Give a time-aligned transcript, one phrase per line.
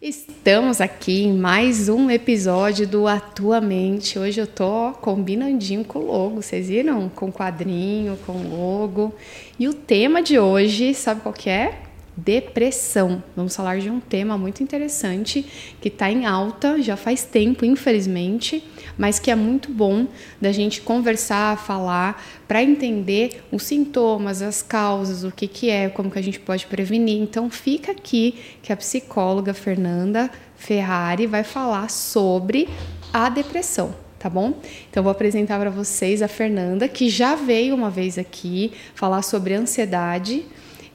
[0.00, 4.18] Estamos aqui em mais um episódio do Atuamente.
[4.18, 7.08] Hoje eu tô combinandinho com o logo, vocês viram?
[7.08, 9.14] Com quadrinho, com logo.
[9.58, 11.85] E o tema de hoje, sabe qual que é?
[12.16, 13.22] Depressão.
[13.36, 15.44] Vamos falar de um tema muito interessante
[15.82, 18.64] que está em alta já faz tempo, infelizmente,
[18.96, 20.06] mas que é muito bom
[20.40, 26.10] da gente conversar, falar, para entender os sintomas, as causas, o que, que é, como
[26.10, 27.20] que a gente pode prevenir.
[27.20, 32.66] Então fica aqui que a psicóloga Fernanda Ferrari vai falar sobre
[33.12, 34.54] a depressão tá bom?
[34.90, 39.54] Então vou apresentar para vocês a Fernanda, que já veio uma vez aqui falar sobre
[39.54, 40.44] ansiedade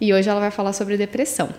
[0.01, 1.49] e hoje ela vai falar sobre depressão.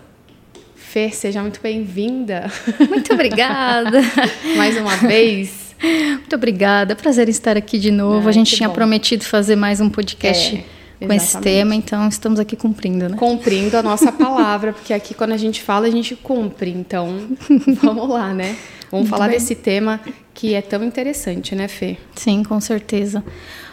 [0.75, 2.51] Fê, seja muito bem-vinda.
[2.91, 4.03] Muito obrigada.
[4.59, 5.75] Mais uma vez.
[5.81, 6.95] Muito obrigada.
[6.95, 8.27] Prazer em estar aqui de novo.
[8.27, 8.75] Ai, a gente tinha bom.
[8.75, 10.63] prometido fazer mais um podcast.
[11.01, 11.07] É.
[11.07, 13.17] com esse tema, então estamos aqui cumprindo, né?
[13.17, 16.71] Cumprindo a nossa palavra, porque aqui quando a gente fala, a gente cumpre.
[16.71, 17.29] Então,
[17.83, 18.55] vamos lá, né?
[18.91, 19.39] Vamos Muito falar bem.
[19.39, 19.99] desse tema
[20.35, 21.97] que é tão interessante, né, Fê?
[22.15, 23.25] Sim, com certeza.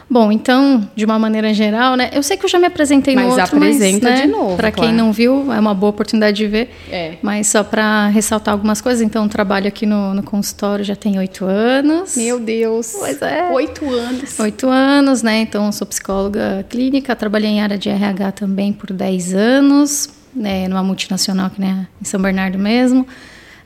[0.09, 2.09] Bom, então, de uma maneira geral, né?
[2.11, 4.55] Eu sei que eu já me apresentei mas no outro, apresenta mas, né, de novo.
[4.55, 4.89] Para claro.
[4.89, 6.71] quem não viu, é uma boa oportunidade de ver.
[6.89, 7.13] É.
[7.21, 11.45] Mas só para ressaltar algumas coisas, então, trabalho aqui no, no consultório já tem oito
[11.45, 12.17] anos.
[12.17, 12.95] Meu Deus.
[12.97, 13.51] Pois é.
[13.51, 14.39] Oito anos.
[14.39, 15.41] Oito anos, né?
[15.41, 20.67] Então, sou psicóloga clínica, trabalhei em área de RH também por dez anos, né?
[20.67, 23.05] Numa multinacional aqui né, em São Bernardo mesmo.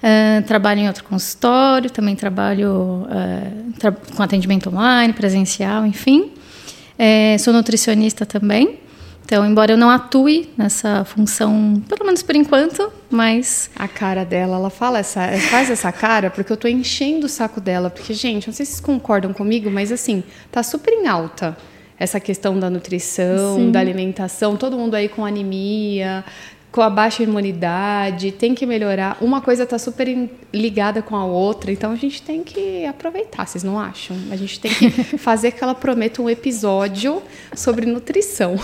[0.03, 6.31] Uh, trabalho em outro consultório, também trabalho uh, tra com atendimento online, presencial, enfim.
[6.99, 8.79] É, sou nutricionista também.
[9.25, 13.69] Então, embora eu não atue nessa função, pelo menos por enquanto, mas.
[13.77, 17.61] A cara dela, ela fala essa, faz essa cara porque eu tô enchendo o saco
[17.61, 17.89] dela.
[17.89, 21.55] Porque, gente, não sei se vocês concordam comigo, mas assim, tá super em alta
[21.97, 23.71] essa questão da nutrição, Sim.
[23.71, 26.25] da alimentação, todo mundo aí com anemia,
[26.73, 29.15] com a baixa imunidade, tem que melhorar.
[29.21, 30.07] Uma coisa está super
[30.51, 34.17] ligada com a outra, então a gente tem que aproveitar, vocês não acham?
[34.31, 34.89] A gente tem que
[35.19, 37.21] fazer que ela prometa um episódio
[37.55, 38.59] sobre nutrição.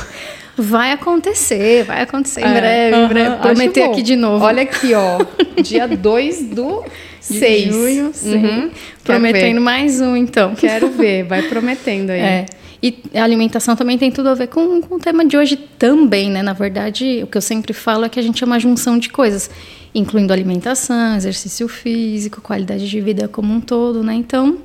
[0.57, 3.35] Vai acontecer, vai acontecer em é, breve, uh -huh, breve.
[3.37, 4.43] Prometer aqui de novo.
[4.43, 5.19] Olha aqui, ó,
[5.61, 6.83] dia 2 do
[7.21, 7.63] 6.
[7.63, 8.71] De junho, uhum.
[9.03, 10.55] Prometendo mais um, então.
[10.55, 12.19] Quero ver, vai prometendo aí.
[12.19, 12.45] É.
[12.81, 16.29] E a alimentação também tem tudo a ver com, com o tema de hoje também,
[16.29, 16.41] né?
[16.41, 19.09] Na verdade, o que eu sempre falo é que a gente é uma junção de
[19.09, 19.49] coisas,
[19.93, 24.13] incluindo alimentação, exercício físico, qualidade de vida como um todo, né?
[24.13, 24.59] Então,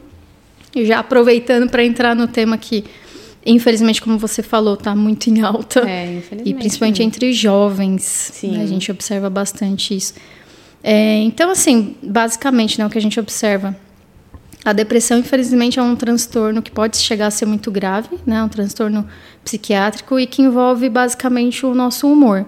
[0.76, 2.84] já aproveitando para entrar no tema que,
[3.44, 5.80] infelizmente, como você falou, está muito em alta.
[5.80, 6.50] É, infelizmente.
[6.50, 8.02] E principalmente entre jovens.
[8.02, 8.52] Sim.
[8.52, 8.62] Né?
[8.62, 10.14] A gente observa bastante isso.
[10.84, 13.74] É, então, assim, basicamente, né, o que a gente observa
[14.64, 18.42] a depressão, infelizmente, é um transtorno que pode chegar a ser muito grave, né?
[18.42, 19.06] Um transtorno
[19.44, 22.46] psiquiátrico e que envolve basicamente o nosso humor.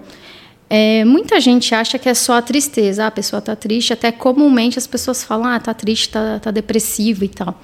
[0.69, 4.11] É, muita gente acha que é só a tristeza, ah, a pessoa está triste, até
[4.11, 7.61] comumente as pessoas falam, ah, está triste, está tá depressiva e tal.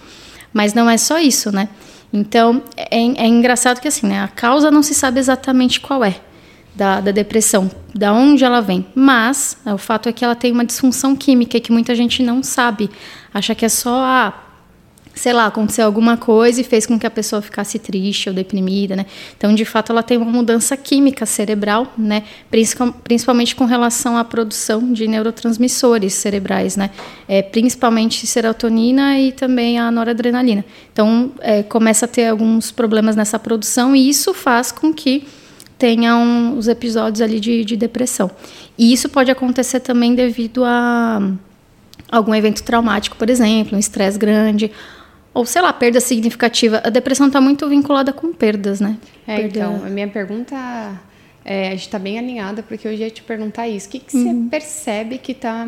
[0.53, 1.68] Mas não é só isso, né?
[2.14, 4.22] Então, é, é, engraçado que assim, né?
[4.22, 6.16] A causa não se sabe exatamente qual é
[6.75, 8.85] da, da depressão, da onde ela vem.
[8.96, 12.44] Mas é, o fato é que ela tem uma disfunção química que muita gente não
[12.44, 12.90] sabe.
[13.34, 14.43] Acha que é só ah,
[15.16, 18.96] sei lá, aconteceu alguma coisa e fez com que a pessoa ficasse triste ou deprimida,
[18.96, 19.06] né?
[19.38, 22.24] Então, de fato, ela tem uma mudança química cerebral, né?
[23.03, 26.90] Principalmente com relação à produção de neurotransmissores cerebrais, né?
[27.28, 30.66] É, principalmente serotonina e também a noradrenalina.
[30.91, 35.28] Então, é, começa a ter alguns problemas nessa produção e isso faz com que
[35.78, 38.31] tenham os episódios ali de, de depressão.
[38.78, 41.22] E isso pode acontecer também devido a
[42.12, 44.72] algum evento traumático, por exemplo, um estresse grande
[45.34, 46.82] ou, sei lá, perda significativa.
[46.84, 48.98] A depressão está muito vinculada com perdas, né?
[49.28, 49.60] É, Perda...
[49.60, 50.56] então, a minha pergunta.
[51.46, 53.88] É, a gente está bem alinhada, porque eu ia te perguntar isso.
[53.88, 54.44] O que, que uhum.
[54.44, 55.68] você percebe que, tá,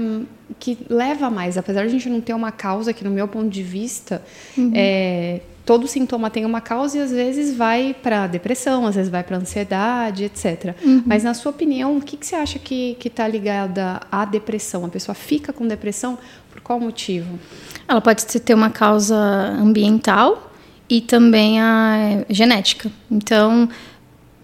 [0.58, 1.58] que leva mais?
[1.58, 4.22] Apesar de a gente não ter uma causa, que no meu ponto de vista,
[4.58, 4.72] uhum.
[4.74, 9.22] é, todo sintoma tem uma causa e às vezes vai para depressão, às vezes vai
[9.22, 10.76] para ansiedade, etc.
[10.82, 11.04] Uhum.
[11.06, 14.86] Mas na sua opinião, o que, que você acha que está ligada à depressão?
[14.86, 16.18] A pessoa fica com depressão
[16.66, 17.40] qual motivo?
[17.88, 20.52] Ela pode ter uma causa ambiental
[20.90, 22.92] e também a genética.
[23.10, 23.70] Então,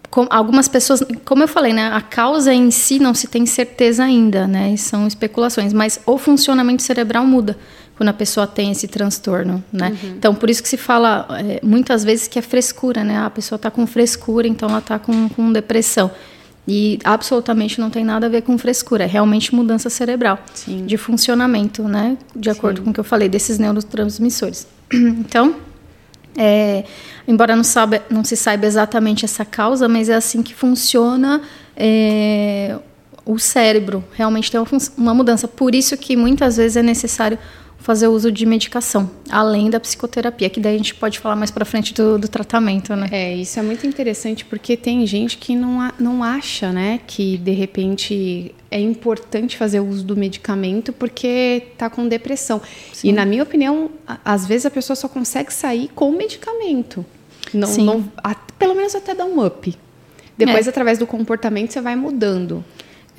[0.08, 4.04] com, algumas pessoas, como eu falei, né, a causa em si não se tem certeza
[4.04, 7.58] ainda, né, são especulações, mas o funcionamento cerebral muda
[7.98, 9.90] quando a pessoa tem esse transtorno, né?
[9.90, 10.10] Uhum.
[10.18, 13.18] Então, por isso que se fala é, muitas vezes que é frescura, né?
[13.18, 16.10] A pessoa está com frescura, então ela está com, com depressão.
[16.68, 20.86] E absolutamente não tem nada a ver com frescura, é realmente mudança cerebral Sim.
[20.86, 22.18] de funcionamento, né?
[22.36, 22.84] De acordo Sim.
[22.86, 24.68] com o que eu falei, desses neurotransmissores.
[24.94, 25.56] Então,
[26.38, 26.86] é,
[27.28, 31.42] embora não, sabe, não se saiba exatamente essa causa, mas é assim que funciona
[31.76, 32.78] é,
[33.26, 34.68] o cérebro realmente tem uma,
[34.98, 35.48] uma mudança.
[35.48, 37.38] Por isso que muitas vezes é necessário
[37.82, 41.66] fazer uso de medicação, além da psicoterapia, que daí a gente pode falar mais para
[41.66, 43.08] frente do, do, tratamento, né?
[43.12, 47.52] É, isso é muito interessante porque tem gente que não, não acha, né, que de
[47.52, 52.62] repente é importante fazer uso do medicamento porque tá com depressão.
[52.94, 53.10] Sim.
[53.10, 53.90] E na minha opinião,
[54.24, 57.04] às vezes a pessoa só consegue sair com o medicamento.
[57.54, 57.84] Não, Sim.
[57.84, 58.12] não
[58.60, 59.76] pelo menos até dar um up.
[60.38, 60.70] Depois, é.
[60.70, 62.64] através do comportamento, você vai mudando.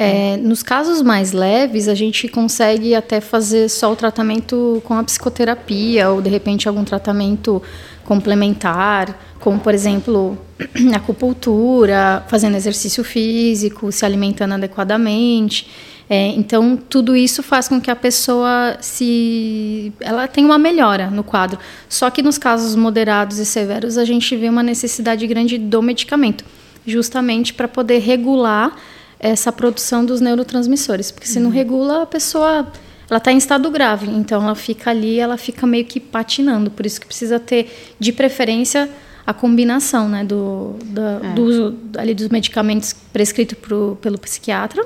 [0.03, 5.05] É, nos casos mais leves, a gente consegue até fazer só o tratamento com a
[5.05, 7.63] psicoterapia ou de repente algum tratamento
[8.05, 10.37] complementar, como por exemplo
[10.93, 15.71] acupuntura, fazendo exercício físico, se alimentando adequadamente.
[16.11, 21.23] É, então tudo isso faz com que a pessoa se ela tenha uma melhora no
[21.23, 21.61] quadro.
[21.89, 26.45] Só que nos casos moderados e severos a gente vê uma necessidade grande do medicamento,
[26.85, 28.77] justamente para poder regular
[29.23, 31.55] essa produção dos neurotransmissores, porque se não uhum.
[31.55, 32.67] regula, a pessoa
[33.09, 36.85] ela está em estado grave, então ela fica ali, ela fica meio que patinando, por
[36.85, 38.91] isso que precisa ter, de preferência,
[39.25, 41.35] a combinação, né, do, da, é.
[41.35, 44.85] do uso ali dos medicamentos prescritos pro, pelo psiquiatra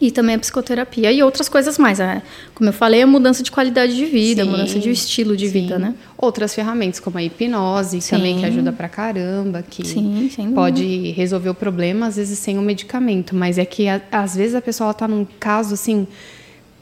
[0.00, 1.98] e também a psicoterapia e outras coisas mais.
[1.98, 2.22] Né?
[2.54, 5.52] Como eu falei, a mudança de qualidade de vida, sim, mudança de estilo de sim.
[5.62, 5.94] vida, né?
[6.16, 8.16] Outras ferramentas, como a hipnose, sim.
[8.16, 12.62] também que ajuda pra caramba, que sim, pode resolver o problema, às vezes sem o
[12.62, 16.06] medicamento, mas é que às vezes a pessoa está num caso assim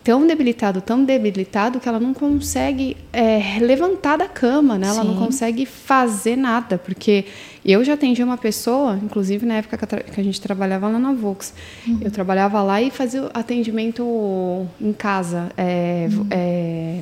[0.02, 4.88] tão debilitado, tão debilitado que ela não consegue é, levantar da cama, né?
[4.88, 5.08] Ela Sim.
[5.08, 7.24] não consegue fazer nada, porque
[7.64, 11.54] eu já atendi uma pessoa, inclusive na época que a gente trabalhava lá na Vox,
[11.86, 12.00] uhum.
[12.02, 16.26] eu trabalhava lá e fazia atendimento em casa, é, uhum.
[16.30, 17.00] é,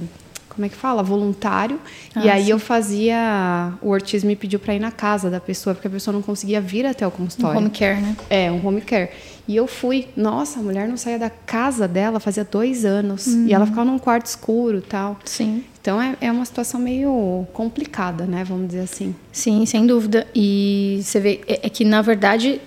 [0.61, 1.03] como é que fala?
[1.03, 1.81] Voluntário.
[2.15, 2.51] Ah, e aí sim.
[2.51, 3.73] eu fazia.
[3.81, 6.61] O Ortiz me pediu para ir na casa da pessoa, porque a pessoa não conseguia
[6.61, 7.59] vir até o consultório.
[7.59, 8.15] Um home care, né?
[8.29, 9.09] É, um home care.
[9.49, 10.09] E eu fui.
[10.15, 13.27] Nossa, a mulher não saía da casa dela fazia dois anos.
[13.27, 13.47] Uhum.
[13.47, 15.19] E ela ficava num quarto escuro tal.
[15.25, 15.65] Sim.
[15.81, 18.45] Então é, é uma situação meio complicada, né?
[18.45, 19.15] Vamos dizer assim.
[19.33, 20.27] Sim, sem dúvida.
[20.35, 21.41] E você vê.
[21.49, 22.61] É, é que, na verdade,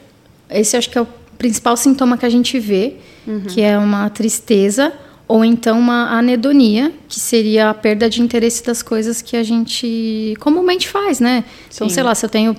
[0.50, 1.08] esse acho que é o
[1.38, 2.96] principal sintoma que a gente vê,
[3.28, 3.42] uhum.
[3.42, 4.92] que é uma tristeza
[5.28, 10.36] ou então uma anedonia, que seria a perda de interesse das coisas que a gente
[10.40, 11.44] comumente faz, né?
[11.74, 12.56] Então, sei lá, se eu tenho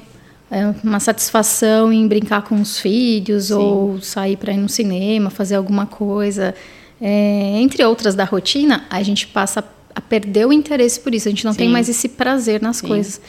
[0.51, 3.55] é, uma satisfação em brincar com os filhos Sim.
[3.55, 6.55] ou sair para ir no cinema, fazer alguma coisa,
[7.01, 9.63] é, entre outras da rotina, a gente passa
[9.95, 11.29] a perder o interesse por isso.
[11.29, 11.59] A gente não Sim.
[11.59, 12.89] tem mais esse prazer nas Sim.
[12.89, 13.21] coisas.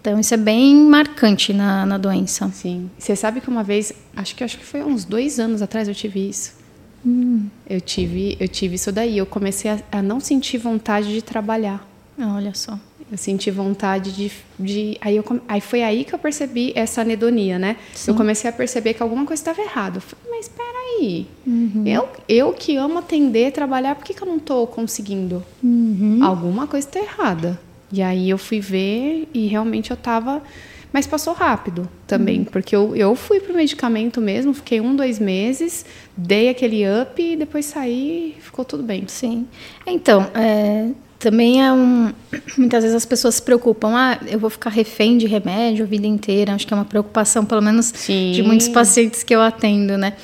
[0.00, 2.50] Então isso é bem marcante na, na doença.
[2.52, 2.90] Sim.
[2.98, 5.94] Você sabe que uma vez, acho que acho que foi uns dois anos atrás eu
[5.94, 6.61] tive isso.
[7.04, 7.46] Hum.
[7.68, 9.18] Eu tive, eu tive isso daí.
[9.18, 11.86] Eu comecei a, a não sentir vontade de trabalhar.
[12.18, 12.78] Ah, olha só.
[13.10, 17.58] Eu senti vontade de, de aí, eu, aí foi aí que eu percebi essa anedonia,
[17.58, 17.76] né?
[17.92, 18.10] Sim.
[18.10, 19.98] Eu comecei a perceber que alguma coisa estava errada.
[19.98, 21.84] Eu falei, mas espera aí, uhum.
[21.86, 25.44] eu, eu que amo atender, trabalhar, por que, que eu não estou conseguindo?
[25.62, 26.20] Uhum.
[26.22, 27.60] Alguma coisa está errada.
[27.92, 30.42] E aí eu fui ver e realmente eu estava
[30.92, 32.44] mas passou rápido também, uhum.
[32.44, 35.86] porque eu, eu fui pro medicamento mesmo, fiquei um, dois meses,
[36.16, 39.04] dei aquele up e depois saí e ficou tudo bem.
[39.06, 39.46] Sim.
[39.86, 42.12] Então, é, também é um.
[42.58, 46.06] Muitas vezes as pessoas se preocupam, ah, eu vou ficar refém de remédio a vida
[46.06, 46.52] inteira.
[46.52, 48.32] Acho que é uma preocupação, pelo menos, Sim.
[48.32, 50.14] de muitos pacientes que eu atendo, né?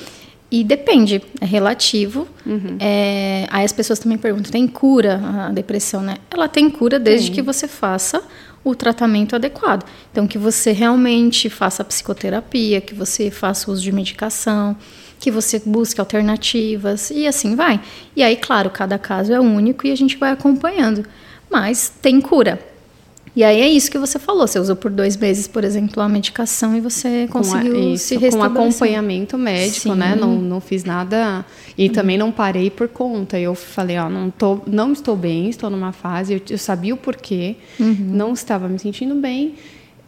[0.51, 2.27] E depende, é relativo.
[2.43, 2.77] Uhum.
[2.79, 6.15] É, aí as pessoas também perguntam: tem cura a depressão, né?
[6.29, 7.33] Ela tem cura desde Sim.
[7.33, 8.23] que você faça
[8.63, 9.85] o tratamento adequado.
[10.11, 14.75] Então, que você realmente faça psicoterapia, que você faça uso de medicação,
[15.19, 17.81] que você busque alternativas e assim vai.
[18.15, 21.05] E aí, claro, cada caso é único e a gente vai acompanhando.
[21.49, 22.68] Mas tem cura.
[23.35, 24.47] E aí é isso que você falou.
[24.47, 28.17] Você usou por dois meses, por exemplo, a medicação e você conseguiu a, isso, se
[28.17, 28.53] restabelecer.
[28.53, 30.13] Com acompanhamento médico, né?
[30.13, 30.15] Sim.
[30.15, 30.15] né?
[30.19, 31.45] Não, não fiz nada
[31.77, 31.93] e uhum.
[31.93, 33.39] também não parei por conta.
[33.39, 36.33] Eu falei, ó, não, tô, não estou bem, estou numa fase.
[36.33, 37.95] Eu, eu sabia o porquê, uhum.
[37.99, 39.55] não estava me sentindo bem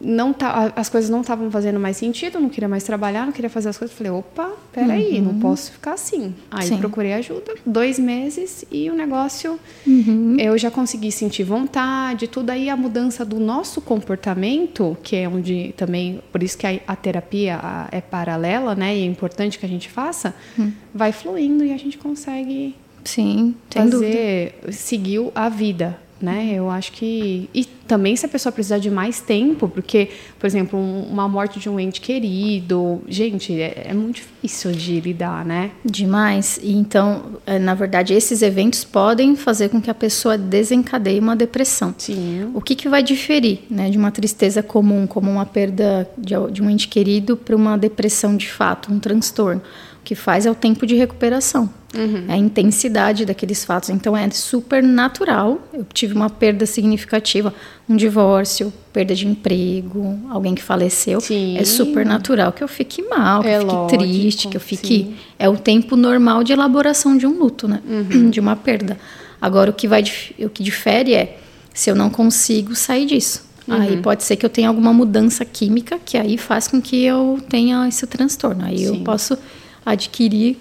[0.03, 3.31] não tá, as coisas não estavam fazendo mais sentido, eu não queria mais trabalhar, não
[3.31, 3.95] queria fazer as coisas.
[3.95, 5.25] Falei, opa, peraí, uhum.
[5.25, 6.33] não posso ficar assim.
[6.49, 6.77] Aí Sim.
[6.77, 10.37] procurei ajuda, dois meses e o negócio uhum.
[10.39, 15.73] eu já consegui sentir vontade, tudo aí a mudança do nosso comportamento, que é onde
[15.77, 18.95] também, por isso que a, a terapia a, é paralela, né?
[18.95, 20.71] E é importante que a gente faça, uhum.
[20.93, 26.51] vai fluindo e a gente consegue Sim, fazer, seguir a vida né?
[26.53, 30.09] Eu acho que e também se a pessoa precisar de mais tempo, porque,
[30.39, 35.01] por exemplo, um, uma morte de um ente querido, gente, é, é, muito difícil de
[35.01, 35.71] lidar, né?
[35.83, 36.57] Demais.
[36.63, 41.35] E então, é, na verdade, esses eventos podem fazer com que a pessoa desencadeie uma
[41.35, 41.93] depressão.
[41.97, 42.49] Sim.
[42.53, 46.61] O que, que vai diferir, né, de uma tristeza comum, como uma perda de, de
[46.61, 49.61] um ente querido, para uma depressão de fato, um transtorno?
[50.01, 52.25] O que faz é o tempo de recuperação, uhum.
[52.27, 53.89] é a intensidade daqueles fatos.
[53.89, 55.59] Então é super natural.
[55.73, 57.53] Eu tive uma perda significativa,
[57.87, 61.21] um divórcio, perda de emprego, alguém que faleceu.
[61.21, 61.57] Sim.
[61.57, 64.61] É super natural que eu fique mal, que é eu fique lógico, triste, que eu
[64.61, 64.87] fique.
[64.87, 65.15] Sim.
[65.37, 67.81] É o tempo normal de elaboração de um luto, né?
[67.87, 68.29] Uhum.
[68.31, 68.97] De uma perda.
[69.41, 70.03] Agora o que vai
[70.39, 71.37] o que difere é
[71.73, 73.49] se eu não consigo sair disso.
[73.67, 73.75] Uhum.
[73.75, 77.39] Aí pode ser que eu tenha alguma mudança química que aí faz com que eu
[77.49, 78.65] tenha esse transtorno.
[78.65, 78.85] Aí Sim.
[78.85, 79.37] eu posso
[79.85, 80.57] adquirir,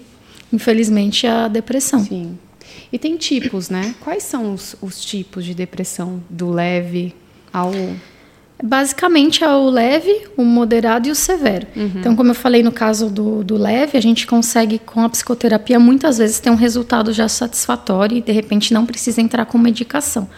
[0.51, 2.03] infelizmente, a depressão.
[2.03, 2.37] Sim.
[2.91, 3.95] E tem tipos, né?
[4.01, 7.15] Quais são os, os tipos de depressão do leve
[7.51, 7.71] ao
[8.63, 11.65] Basicamente é o leve, o moderado e o severo.
[11.75, 11.91] Uhum.
[11.95, 15.79] Então, como eu falei no caso do, do leve, a gente consegue, com a psicoterapia,
[15.79, 20.29] muitas vezes ter um resultado já satisfatório e, de repente, não precisa entrar com medicação.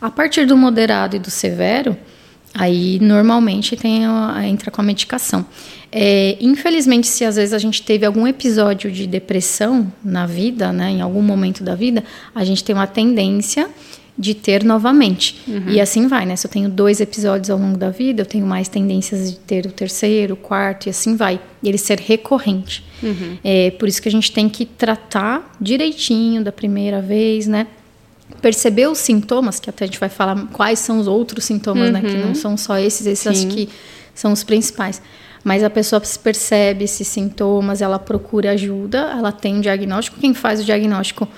[0.00, 1.96] A partir do moderado e do severo,
[2.52, 5.46] aí normalmente tem a, entra com a medicação.
[5.90, 10.90] É, infelizmente, se às vezes a gente teve algum episódio de depressão na vida, né,
[10.90, 12.04] em algum momento da vida,
[12.34, 13.68] a gente tem uma tendência
[14.18, 15.40] de ter novamente.
[15.46, 15.68] Uhum.
[15.68, 16.34] E assim vai, né?
[16.34, 19.64] Se eu tenho dois episódios ao longo da vida, eu tenho mais tendências de ter
[19.64, 21.40] o terceiro, o quarto e assim vai.
[21.62, 22.84] E ele ser recorrente.
[23.00, 23.38] Uhum.
[23.44, 27.68] É por isso que a gente tem que tratar direitinho da primeira vez, né?
[28.42, 31.92] perceber os sintomas, que até a gente vai falar quais são os outros sintomas, uhum.
[31.92, 32.00] né?
[32.00, 32.34] Que não uhum.
[32.34, 33.46] são só esses, esses Sim.
[33.46, 33.68] acho que
[34.14, 35.00] são os principais.
[35.44, 40.18] Mas a pessoa percebe esses sintomas, ela procura ajuda, ela tem um diagnóstico.
[40.18, 41.28] Quem faz o diagnóstico?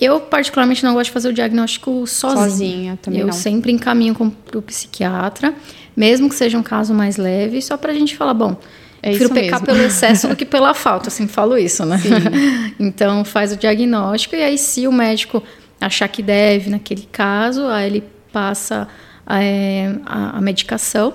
[0.00, 2.48] Eu, particularmente, não gosto de fazer o diagnóstico sozinha.
[2.48, 3.32] Sozinha, também Eu não.
[3.32, 5.54] sempre encaminho para o psiquiatra,
[5.96, 8.56] mesmo que seja um caso mais leve, só para a gente falar, bom,
[9.02, 9.66] é prefiro pecar mesmo.
[9.66, 12.00] pelo excesso do que pela falta, assim, falo isso, né?
[12.80, 15.42] então, faz o diagnóstico e aí, se o médico
[15.80, 18.88] achar que deve naquele caso, aí ele passa
[19.28, 21.12] é, a, a, medicação.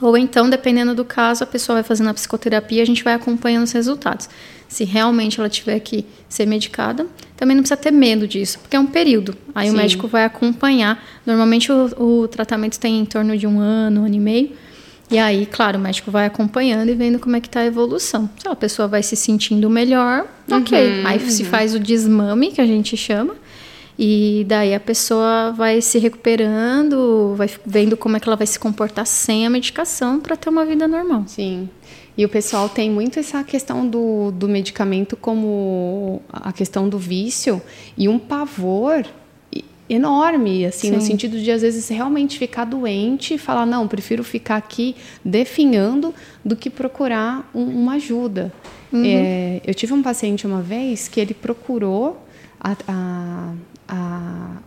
[0.00, 3.14] Ou então, dependendo do caso, a pessoa vai fazendo a psicoterapia e a gente vai
[3.14, 4.28] acompanhando os resultados.
[4.68, 8.80] Se realmente ela tiver que ser medicada, também não precisa ter medo disso, porque é
[8.80, 9.36] um período.
[9.54, 9.74] Aí Sim.
[9.74, 11.02] o médico vai acompanhar.
[11.26, 14.50] Normalmente o, o tratamento tem em torno de um ano, um ano e meio.
[15.10, 18.28] E aí, claro, o médico vai acompanhando e vendo como é que está a evolução.
[18.38, 20.78] Se a pessoa vai se sentindo melhor, ok.
[20.78, 21.30] Uhum, aí uhum.
[21.30, 23.34] se faz o desmame, que a gente chama,
[23.98, 28.58] e daí a pessoa vai se recuperando, vai vendo como é que ela vai se
[28.58, 31.24] comportar sem a medicação para ter uma vida normal.
[31.26, 31.68] Sim.
[32.16, 37.60] E o pessoal tem muito essa questão do, do medicamento como a questão do vício
[37.96, 39.04] e um pavor
[39.88, 40.94] enorme, assim, Sim.
[40.96, 46.14] no sentido de às vezes realmente ficar doente e falar, não, prefiro ficar aqui definhando
[46.44, 48.52] do que procurar um, uma ajuda.
[48.92, 49.02] Uhum.
[49.04, 52.22] É, eu tive um paciente uma vez que ele procurou
[52.60, 53.52] a, a,
[53.88, 54.58] a,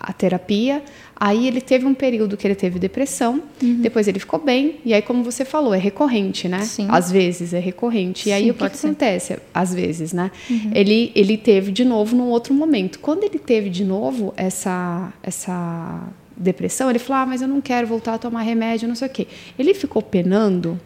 [0.00, 0.82] a terapia.
[1.16, 3.80] Aí ele teve um período que ele teve depressão, uhum.
[3.80, 6.60] depois ele ficou bem, e aí, como você falou, é recorrente, né?
[6.62, 6.86] Sim.
[6.90, 8.28] Às vezes é recorrente.
[8.28, 9.38] E aí Sim, o que, que acontece?
[9.52, 10.30] Às vezes, né?
[10.50, 10.70] Uhum.
[10.74, 12.98] Ele, ele teve de novo num outro momento.
[12.98, 16.02] Quando ele teve de novo essa, essa
[16.36, 19.10] depressão, ele falou: Ah, mas eu não quero voltar a tomar remédio, não sei o
[19.10, 19.28] quê.
[19.58, 20.78] Ele ficou penando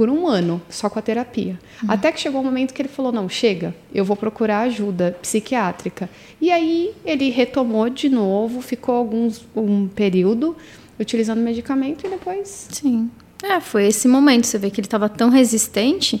[0.00, 1.58] por um ano só com a terapia.
[1.82, 1.90] Uhum.
[1.90, 6.08] Até que chegou um momento que ele falou: não, chega, eu vou procurar ajuda psiquiátrica.
[6.40, 10.56] E aí ele retomou de novo, ficou alguns um período
[10.98, 12.68] utilizando medicamento e depois.
[12.70, 13.10] Sim.
[13.42, 14.46] É, foi esse momento.
[14.46, 16.18] Você vê que ele estava tão resistente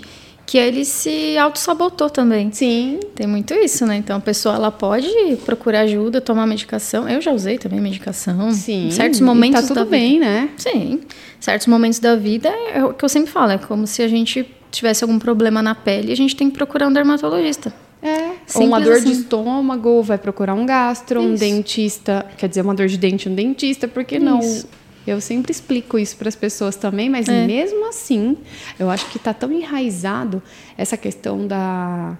[0.50, 2.50] que ele se auto-sabotou também.
[2.50, 2.98] Sim.
[3.14, 3.94] Tem muito isso, né?
[3.94, 5.08] Então a pessoa ela pode
[5.46, 7.08] procurar ajuda, tomar medicação.
[7.08, 8.50] Eu já usei também medicação.
[8.50, 8.88] Sim.
[8.88, 10.24] Em certos momentos e tá tudo bem, vida.
[10.24, 10.50] né?
[10.56, 11.02] Sim.
[11.38, 14.44] Certos momentos da vida é o que eu sempre falo, é como se a gente
[14.72, 17.72] tivesse algum problema na pele a gente tem que procurar um dermatologista.
[18.02, 19.04] É, ou uma dor assim.
[19.04, 21.28] de estômago, vai procurar um gastro, isso.
[21.28, 24.40] um dentista, quer dizer, uma dor de dente, um dentista, porque não
[25.06, 27.46] eu sempre explico isso para as pessoas também, mas é.
[27.46, 28.36] mesmo assim,
[28.78, 30.42] eu acho que está tão enraizado
[30.76, 32.16] essa questão da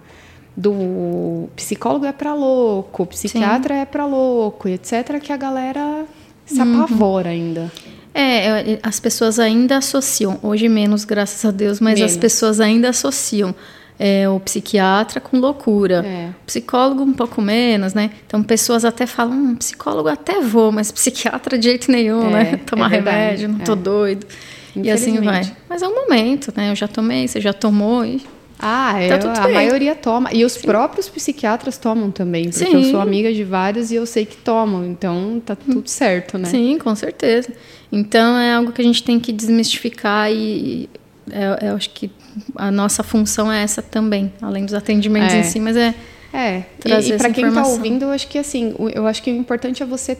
[0.55, 3.81] do psicólogo é para louco, psiquiatra Sim.
[3.81, 6.05] é para louco, etc, que a galera
[6.45, 6.83] se uhum.
[6.83, 7.35] apavora uhum.
[7.35, 7.71] ainda.
[8.13, 12.11] É, as pessoas ainda associam, hoje menos, graças a Deus, mas menos.
[12.11, 13.55] as pessoas ainda associam
[14.03, 16.03] é, o psiquiatra com loucura.
[16.03, 16.29] É.
[16.47, 18.09] Psicólogo um pouco menos, né?
[18.25, 22.59] Então pessoas até falam, hum, psicólogo até vou, mas psiquiatra de jeito nenhum, é, né?
[22.65, 23.75] Tomar é remédio, não tô é.
[23.75, 24.25] doido.
[24.75, 25.43] E assim vai.
[25.69, 26.71] Mas é um momento, né?
[26.71, 28.19] Eu já tomei, você já tomou e
[28.57, 29.53] ah, tá eu, a bem.
[29.53, 30.33] maioria toma.
[30.33, 30.61] E os Sim.
[30.61, 32.73] próprios psiquiatras tomam também, porque Sim.
[32.73, 34.83] eu sou amiga de vários e eu sei que tomam.
[34.83, 36.47] Então tá tudo certo, né?
[36.47, 37.53] Sim, com certeza.
[37.91, 40.89] Então é algo que a gente tem que desmistificar e
[41.31, 42.11] é, eu acho que
[42.55, 45.39] a nossa função é essa também, além dos atendimentos é.
[45.39, 45.93] em si, mas é.
[46.33, 49.35] É, e, e para quem está ouvindo, eu acho que assim, eu acho que o
[49.35, 50.17] importante é você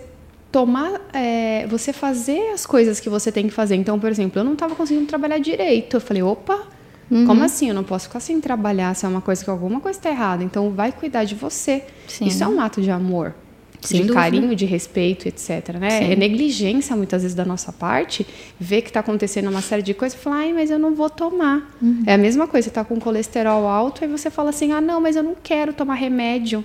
[0.51, 3.75] tomar, é, você fazer as coisas que você tem que fazer.
[3.75, 5.95] Então, por exemplo, eu não estava conseguindo trabalhar direito.
[5.95, 6.67] Eu falei, opa,
[7.11, 7.27] Uhum.
[7.27, 7.67] Como assim?
[7.67, 10.45] Eu não posso ficar sem trabalhar se é uma coisa que alguma coisa está errada.
[10.45, 11.83] Então, vai cuidar de você.
[12.07, 12.25] Sim.
[12.25, 13.35] Isso é um ato de amor.
[13.81, 14.21] Sem de dúvida.
[14.21, 15.75] carinho, de respeito, etc.
[15.79, 16.13] Né?
[16.13, 18.25] É negligência, muitas vezes, da nossa parte,
[18.59, 21.09] ver que está acontecendo uma série de coisas e falar, ai, mas eu não vou
[21.09, 21.75] tomar.
[21.81, 22.03] Uhum.
[22.05, 25.01] É a mesma coisa, você está com colesterol alto, e você fala assim, ah, não,
[25.01, 26.63] mas eu não quero tomar remédio.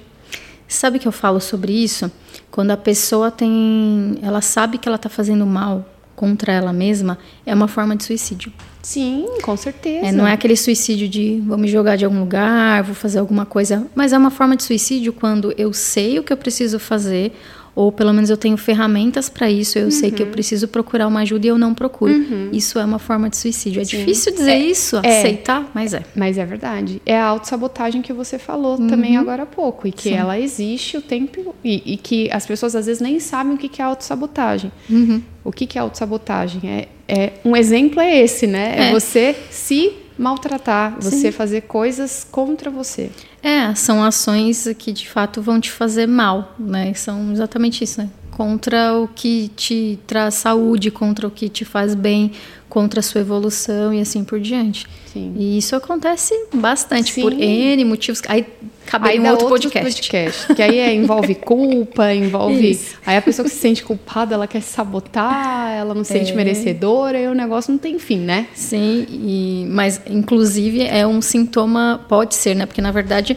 [0.69, 2.11] Sabe que eu falo sobre isso?
[2.51, 4.19] Quando a pessoa tem.
[4.21, 8.53] Ela sabe que ela está fazendo mal contra ela mesma, é uma forma de suicídio.
[8.83, 10.07] Sim, com certeza.
[10.07, 13.45] É, não é aquele suicídio de vou me jogar de algum lugar, vou fazer alguma
[13.45, 17.33] coisa, mas é uma forma de suicídio quando eu sei o que eu preciso fazer
[17.77, 19.91] ou pelo menos eu tenho ferramentas para isso, eu uhum.
[19.91, 20.33] sei que eu uhum.
[20.33, 22.11] preciso procurar uma ajuda e eu não procuro.
[22.11, 22.49] Uhum.
[22.51, 23.83] Isso é uma forma de suicídio.
[23.83, 23.99] É Sim.
[23.99, 25.19] difícil dizer é, isso, é.
[25.19, 26.03] aceitar, mas é.
[26.15, 27.03] Mas é verdade.
[27.05, 28.87] É a autossabotagem que você falou uhum.
[28.87, 30.15] também agora há pouco, e que Sim.
[30.15, 33.83] ela existe o tempo e, e, que as pessoas às vezes nem sabem o que
[33.83, 34.73] é autossabotagem.
[34.89, 35.21] Uhum.
[35.45, 36.63] O que é autossabotagem?
[36.71, 38.75] É, é, um exemplo é esse, né?
[38.75, 41.33] É, é você se maltratar, você Sim.
[41.33, 43.11] fazer coisas contra você.
[43.43, 46.93] É, são ações que de fato vão te fazer mal, né?
[46.95, 48.11] São exatamente isso, né?
[48.31, 52.33] Contra o que te traz saúde, contra o que te faz bem,
[52.69, 54.87] contra a sua evolução e assim por diante.
[55.13, 55.35] Sim.
[55.39, 57.23] E isso acontece bastante Sim.
[57.23, 58.21] por N motivos.
[58.29, 58.47] Aí
[58.87, 59.95] cabe um outro podcast.
[59.95, 60.55] podcast.
[60.55, 62.71] Que aí é, envolve culpa, envolve.
[62.71, 62.97] Isso.
[63.05, 66.33] Aí a pessoa que se sente culpada, ela quer se sabotar, ela não se sente
[66.33, 66.35] é.
[66.35, 68.47] merecedora, e o negócio não tem fim, né?
[68.55, 72.67] Sim, e, mas inclusive é um sintoma, pode ser, né?
[72.67, 73.37] Porque na verdade,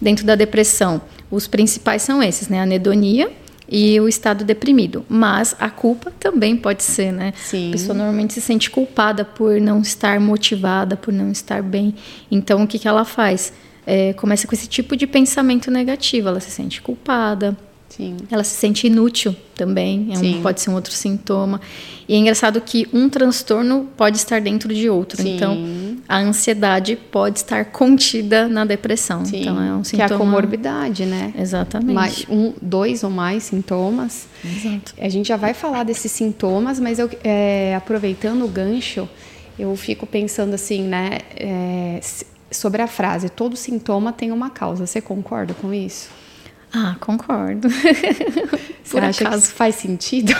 [0.00, 2.60] dentro da depressão, os principais são esses, né?
[2.60, 3.30] A anedonia,
[3.70, 5.04] e o estado deprimido.
[5.08, 7.32] Mas a culpa também pode ser, né?
[7.36, 7.68] Sim.
[7.68, 11.94] A pessoa normalmente se sente culpada por não estar motivada, por não estar bem.
[12.30, 13.52] Então, o que, que ela faz?
[13.92, 16.28] É, começa com esse tipo de pensamento negativo.
[16.28, 17.56] Ela se sente culpada,
[17.90, 18.16] Sim.
[18.30, 21.60] Ela se sente inútil também, é um, pode ser um outro sintoma.
[22.08, 25.20] E é engraçado que um transtorno pode estar dentro de outro.
[25.20, 25.34] Sim.
[25.34, 25.58] Então,
[26.08, 29.24] a ansiedade pode estar contida na depressão.
[29.24, 29.42] Sim.
[29.42, 30.06] Então, é um sintoma.
[30.06, 31.34] Que é a comorbidade, né?
[31.36, 31.92] Exatamente.
[31.92, 34.28] Mais, um, dois ou mais sintomas.
[34.44, 34.94] Exato.
[34.96, 39.08] A gente já vai falar desses sintomas, mas eu, é, aproveitando o gancho,
[39.58, 41.18] eu fico pensando assim, né?
[41.36, 41.98] É,
[42.50, 44.86] sobre a frase: todo sintoma tem uma causa.
[44.86, 46.08] Você concorda com isso?
[46.72, 47.68] Ah, concordo.
[48.82, 49.48] Você Por acha acaso.
[49.48, 50.32] que faz sentido?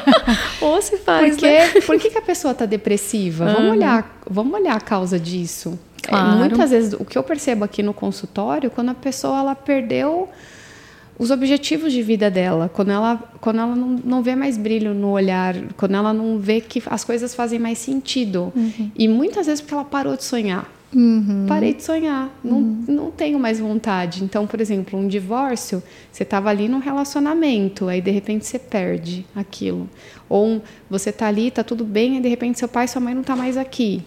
[0.60, 1.80] Ou se faz, Porque, né?
[1.80, 3.46] Por que, que a pessoa está depressiva?
[3.46, 3.52] Uhum.
[3.52, 5.78] Vamos, olhar, vamos olhar a causa disso.
[6.02, 6.34] É, claro.
[6.34, 10.28] É, muitas vezes, o que eu percebo aqui no consultório, quando a pessoa ela perdeu
[11.18, 15.10] os objetivos de vida dela, quando ela, quando ela não, não vê mais brilho no
[15.10, 18.52] olhar, quando ela não vê que as coisas fazem mais sentido.
[18.54, 18.90] Uhum.
[18.94, 20.70] E muitas vezes porque ela parou de sonhar.
[20.94, 21.46] Uhum.
[21.48, 22.84] Parei de sonhar, não, uhum.
[22.88, 24.22] não tenho mais vontade.
[24.22, 29.26] Então, por exemplo, um divórcio, você estava ali num relacionamento, aí de repente você perde
[29.34, 29.88] aquilo.
[30.28, 33.14] Ou você está ali, está tudo bem, e de repente seu pai e sua mãe
[33.14, 34.02] não estão tá mais aqui.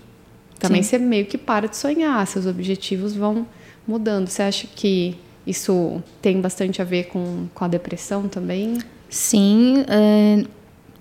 [0.57, 0.89] Também Sim.
[0.89, 3.45] você meio que para de sonhar, seus objetivos vão
[3.87, 4.27] mudando.
[4.27, 5.15] Você acha que
[5.45, 8.77] isso tem bastante a ver com, com a depressão também?
[9.09, 10.45] Sim, é,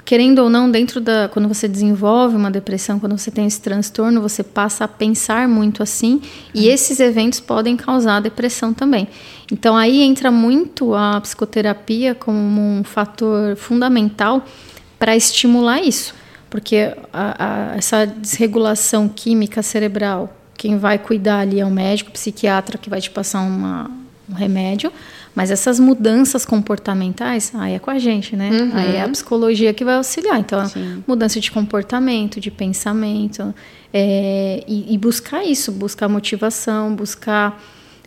[0.09, 1.29] querendo ou não, dentro da.
[1.29, 5.83] Quando você desenvolve uma depressão, quando você tem esse transtorno, você passa a pensar muito
[5.83, 6.23] assim,
[6.55, 6.73] e uhum.
[6.73, 9.07] esses eventos podem causar depressão também.
[9.53, 14.43] Então aí entra muito a psicoterapia como um fator fundamental
[14.99, 16.15] para estimular isso.
[16.49, 22.15] Porque a, a, essa desregulação química cerebral, quem vai cuidar ali é o médico, o
[22.15, 23.91] psiquiatra que vai te passar uma,
[24.27, 24.91] um remédio
[25.39, 28.51] mas essas mudanças comportamentais, aí é com a gente, né?
[28.51, 28.71] Uhum.
[28.75, 30.41] Aí é a psicologia que vai auxiliar.
[30.41, 31.05] Então, Sim.
[31.07, 33.55] mudança de comportamento, de pensamento,
[33.95, 37.57] é, e, e buscar isso, buscar motivação, buscar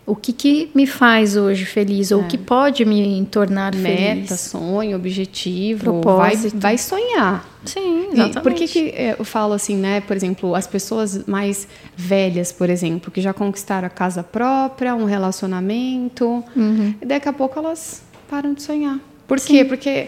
[0.05, 2.39] o que, que me faz hoje feliz, ou o que é.
[2.39, 4.21] pode me tornar Meta, feliz.
[4.21, 6.59] Meta, sonho, objetivo, propósito.
[6.59, 7.47] Vai, vai sonhar.
[7.63, 8.37] Sim, exatamente.
[8.37, 10.01] E por que, que é, eu falo assim, né?
[10.01, 15.05] Por exemplo, as pessoas mais velhas, por exemplo, que já conquistaram a casa própria, um
[15.05, 16.95] relacionamento, uhum.
[16.99, 18.99] e daqui a pouco elas param de sonhar.
[19.27, 19.53] Por Sim.
[19.53, 19.65] quê?
[19.65, 20.07] Porque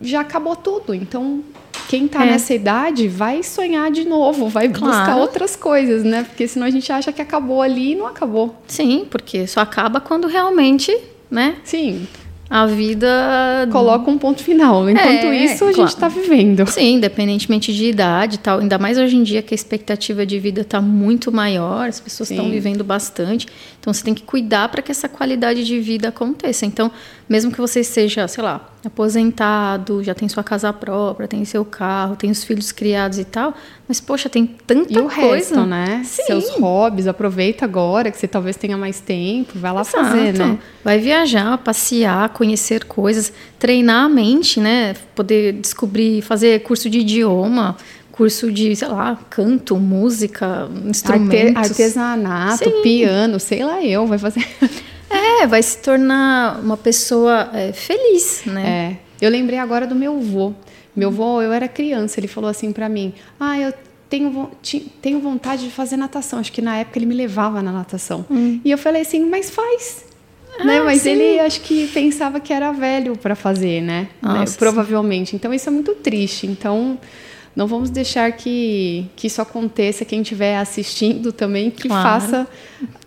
[0.00, 0.94] já acabou tudo.
[0.94, 1.44] Então,
[1.90, 2.30] quem está é.
[2.30, 4.94] nessa idade vai sonhar de novo, vai claro.
[4.94, 6.22] buscar outras coisas, né?
[6.22, 8.54] Porque senão a gente acha que acabou ali e não acabou.
[8.68, 10.96] Sim, porque só acaba quando realmente,
[11.28, 11.56] né?
[11.64, 12.06] Sim
[12.50, 14.90] a vida coloca um ponto final.
[14.90, 15.76] Enquanto é, isso, a claro.
[15.76, 16.66] gente está vivendo.
[16.66, 18.58] Sim, independentemente de idade, tal.
[18.58, 22.28] Ainda mais hoje em dia que a expectativa de vida está muito maior, as pessoas
[22.28, 23.46] estão vivendo bastante.
[23.78, 26.66] Então você tem que cuidar para que essa qualidade de vida aconteça.
[26.66, 26.90] Então,
[27.28, 32.16] mesmo que você seja, sei lá, aposentado, já tem sua casa própria, tem seu carro,
[32.16, 33.54] tem os filhos criados e tal,
[33.86, 36.02] mas poxa, tem tanta e o coisa, resto, né?
[36.04, 36.24] Sim.
[36.24, 40.04] Seus hobbies, aproveita agora que você talvez tenha mais tempo, vai lá Exato.
[40.04, 40.58] fazer, né?
[40.82, 44.94] Vai viajar, passear, conhecer coisas, treinar a mente, né?
[45.14, 47.76] Poder descobrir, fazer curso de idioma,
[48.10, 51.70] curso de, sei lá, canto, música, instrumentos.
[51.70, 52.82] artesanato, Sim.
[52.82, 54.46] piano, sei lá eu, vai fazer.
[55.10, 58.96] É, vai se tornar uma pessoa é, feliz, né?
[59.20, 59.26] É.
[59.26, 60.54] Eu lembrei agora do meu avô.
[60.94, 63.74] Meu avô, eu era criança, ele falou assim para mim: Ah, eu
[64.08, 64.50] tenho,
[65.02, 66.38] tenho vontade de fazer natação.
[66.38, 68.24] Acho que na época ele me levava na natação.
[68.30, 68.60] Hum.
[68.64, 70.09] E eu falei assim: Mas faz.
[70.60, 70.80] Ah, né?
[70.82, 71.10] Mas sim.
[71.10, 74.08] ele acho que pensava que era velho para fazer, né?
[74.22, 74.44] né?
[74.58, 75.34] Provavelmente.
[75.34, 76.46] Então isso é muito triste.
[76.46, 76.98] Então
[77.54, 80.04] não vamos deixar que, que isso aconteça.
[80.04, 82.20] Quem estiver assistindo também, que claro.
[82.20, 82.48] faça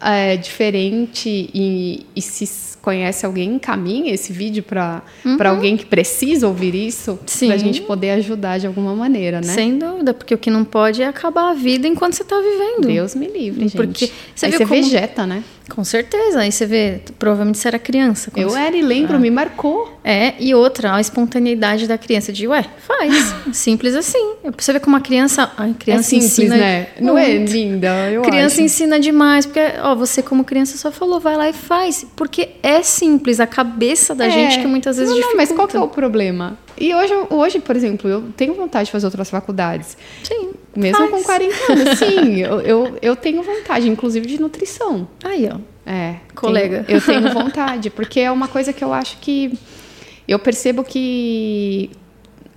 [0.01, 5.38] é, diferente e, e se conhece alguém, encaminhe esse vídeo para uhum.
[5.41, 9.54] alguém que precisa ouvir isso, para a gente poder ajudar de alguma maneira, né?
[9.54, 12.88] Sem dúvida, porque o que não pode é acabar a vida enquanto você está vivendo.
[12.88, 13.78] Deus me livre, gente.
[13.78, 14.67] Porque você, você como...
[14.67, 15.46] vegeta, né?
[15.74, 16.41] Com certeza.
[16.41, 18.30] Aí você vê, provavelmente você era criança.
[18.36, 18.60] Eu você...
[18.60, 19.19] era e lembro, ah.
[19.19, 19.92] me marcou.
[20.03, 23.33] É, e outra, a espontaneidade da criança de, ué, faz.
[23.55, 24.33] simples assim.
[24.57, 25.51] Você vê como a criança.
[25.55, 26.57] A criança é simples, ensina.
[26.57, 26.87] Né?
[26.99, 28.11] Não é linda?
[28.11, 28.63] Eu criança acho.
[28.63, 32.05] ensina demais, porque, ó, você como criança só falou, vai lá e faz.
[32.15, 34.29] Porque é simples, a cabeça da é.
[34.29, 35.21] gente que muitais vezes não.
[35.21, 36.57] Não, mas qual que é o problema?
[36.77, 39.95] E hoje, hoje, por exemplo, eu tenho vontade de fazer outras faculdades.
[40.23, 40.51] Sim.
[40.75, 41.11] Mesmo faz.
[41.11, 42.39] com 40 anos, sim.
[42.41, 45.07] eu, eu, eu tenho vontade, inclusive, de nutrição.
[45.23, 45.59] Aí, ó.
[45.85, 46.83] É, colega.
[46.83, 49.53] Tenho, eu tenho vontade, porque é uma coisa que eu acho que
[50.27, 51.89] eu percebo que,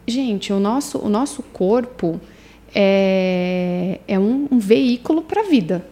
[0.07, 2.21] gente, o nosso, o nosso corpo
[2.75, 5.87] é, é um, um veículo para a vida.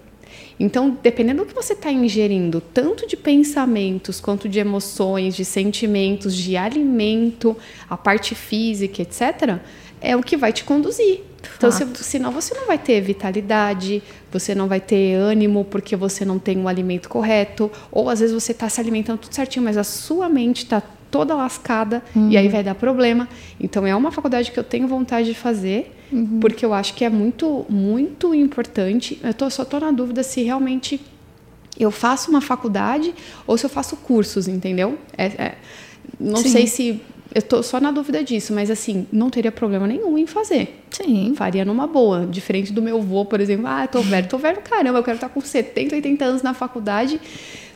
[0.58, 6.34] Então, dependendo do que você está ingerindo, tanto de pensamentos quanto de emoções, de sentimentos,
[6.34, 7.56] de alimento,
[7.90, 9.58] a parte física, etc.,
[10.00, 11.22] é o que vai te conduzir.
[11.56, 16.24] Então, se, senão você não vai ter vitalidade, você não vai ter ânimo porque você
[16.24, 19.76] não tem o alimento correto, ou às vezes você está se alimentando tudo certinho, mas
[19.76, 20.82] a sua mente está
[21.14, 22.28] toda lascada uhum.
[22.28, 23.28] e aí vai dar problema.
[23.60, 26.40] Então, é uma faculdade que eu tenho vontade de fazer, uhum.
[26.40, 29.20] porque eu acho que é muito, muito importante.
[29.22, 31.00] Eu tô, só estou na dúvida se realmente
[31.78, 33.14] eu faço uma faculdade
[33.46, 34.98] ou se eu faço cursos, entendeu?
[35.16, 35.54] É, é,
[36.18, 36.48] não Sim.
[36.48, 37.00] sei se
[37.34, 40.80] eu tô só na dúvida disso, mas assim, não teria problema nenhum em fazer.
[40.90, 41.34] Sim.
[41.36, 42.26] Faria numa boa.
[42.26, 43.66] Diferente do meu avô, por exemplo.
[43.66, 47.20] Ah, tô velho, tô velho, caramba, eu quero estar com 70, 80 anos na faculdade,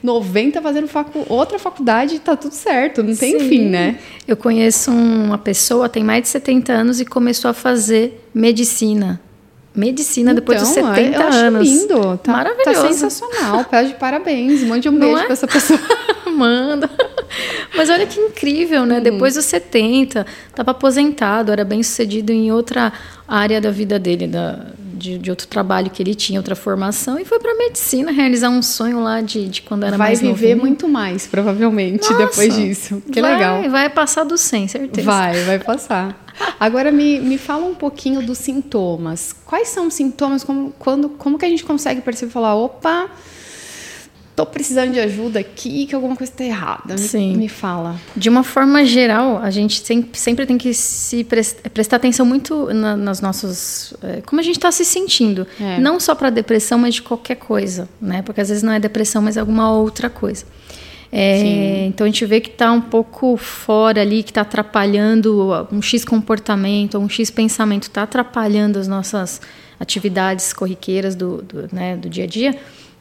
[0.03, 3.49] 90 fazendo facu outra faculdade, tá tudo certo, não tem Sim.
[3.49, 3.99] fim, né?
[4.29, 9.21] Eu conheço uma pessoa, tem mais de 70 anos e começou a fazer medicina.
[9.75, 11.69] Medicina então, depois de 70 eu acho anos.
[11.69, 12.19] lindo.
[12.19, 12.83] Tá, Maravilhoso.
[12.83, 13.65] Tá sensacional.
[13.65, 14.63] Pede parabéns.
[14.65, 15.25] Mande um não beijo é?
[15.25, 15.79] pra essa pessoa.
[16.27, 16.91] Manda.
[17.77, 18.97] Mas olha que incrível, né?
[18.97, 19.03] Uhum.
[19.03, 22.93] Depois dos 70, estava aposentado, era bem sucedido em outra
[23.27, 24.67] área da vida dele, da,
[24.99, 28.63] de, de outro trabalho que ele tinha, outra formação, e foi para medicina realizar um
[28.63, 32.55] sonho lá de, de quando era vai mais Vai viver muito mais, provavelmente, Nossa, depois
[32.55, 33.03] disso.
[33.13, 33.71] Que vai, legal.
[33.71, 35.07] Vai passar do 100, certeza.
[35.07, 36.25] Vai, vai passar.
[36.59, 39.35] Agora me, me fala um pouquinho dos sintomas.
[39.45, 40.45] Quais são os sintomas?
[40.45, 43.11] Como, quando, como que a gente consegue perceber e falar, opa,
[44.39, 46.95] tô precisando de ajuda aqui, que alguma coisa está errada.
[46.95, 47.37] Me, Sim.
[47.37, 48.01] me fala.
[48.17, 51.27] De uma forma geral, a gente sempre, sempre tem que se
[51.75, 53.93] prestar atenção muito na, nas nossas.
[54.01, 55.45] É, como a gente está se sentindo.
[55.61, 55.81] É.
[55.81, 57.89] Não só para depressão, mas de qualquer coisa.
[58.01, 58.23] Né?
[58.23, 60.47] Porque às vezes não é depressão, mas é alguma outra coisa.
[61.11, 65.83] É, então a gente vê que está um pouco fora ali, que está atrapalhando um
[65.83, 69.41] X comportamento, um X pensamento, está atrapalhando as nossas
[69.81, 72.55] atividades corriqueiras do, do, né, do dia a dia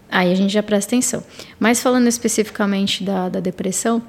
[0.09, 1.23] Aí a gente já presta atenção.
[1.59, 4.01] Mas falando especificamente da, da depressão,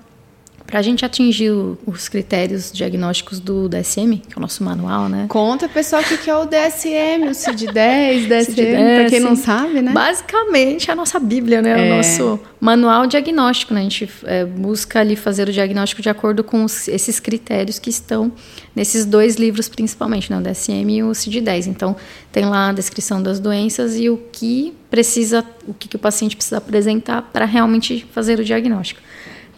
[0.68, 5.08] para a gente atingir o, os critérios diagnósticos do DSM, que é o nosso manual,
[5.08, 5.24] né?
[5.26, 9.92] Conta, pessoal, o que é o DSM, o CID-10, DSM, para quem não sabe, né?
[9.92, 11.70] Basicamente, é a nossa bíblia, né?
[11.70, 11.90] É.
[11.90, 13.80] O nosso manual diagnóstico, né?
[13.80, 17.88] A gente é, busca ali fazer o diagnóstico de acordo com os, esses critérios que
[17.88, 18.30] estão
[18.76, 20.36] nesses dois livros, principalmente, né?
[20.36, 21.68] O DSM e o CID-10.
[21.68, 21.96] Então,
[22.30, 26.36] tem lá a descrição das doenças e o que precisa, o que, que o paciente
[26.36, 29.00] precisa apresentar para realmente fazer o diagnóstico.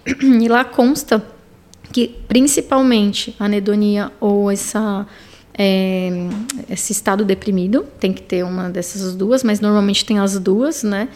[0.07, 1.25] E lá consta
[1.93, 5.07] que principalmente a anedonia ou essa
[5.63, 6.11] é,
[6.71, 11.09] esse estado deprimido tem que ter uma dessas duas, mas normalmente tem as duas, né?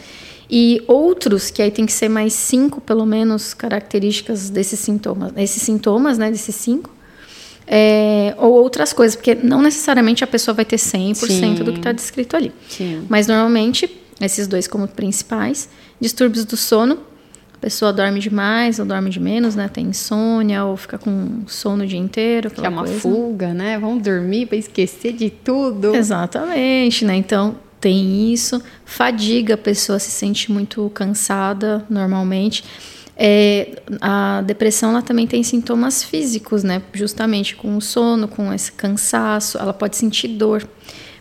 [0.49, 5.61] E outros que aí tem que ser mais cinco, pelo menos, características desses sintomas, esses
[5.61, 6.29] sintomas, né?
[6.29, 6.91] Desses cinco.
[7.67, 11.55] É, ou outras coisas, porque não necessariamente a pessoa vai ter 100% Sim.
[11.55, 12.51] do que está descrito ali.
[12.69, 13.03] Sim.
[13.09, 13.89] Mas normalmente,
[14.21, 15.67] esses dois como principais:
[15.99, 16.99] distúrbios do sono,
[17.57, 19.67] pessoa dorme demais ou dorme de menos, né?
[19.67, 22.49] Tem insônia ou fica com sono o dia inteiro.
[22.49, 22.99] Que é uma coisa.
[22.99, 23.77] fuga, né?
[23.79, 25.95] Vamos dormir para esquecer de tudo.
[25.95, 27.15] Exatamente, né?
[27.15, 28.61] Então tem isso.
[28.83, 32.63] Fadiga, a pessoa se sente muito cansada normalmente.
[33.17, 36.81] É, a depressão ela também tem sintomas físicos, né?
[36.93, 40.67] Justamente com o sono, com esse cansaço, ela pode sentir dor.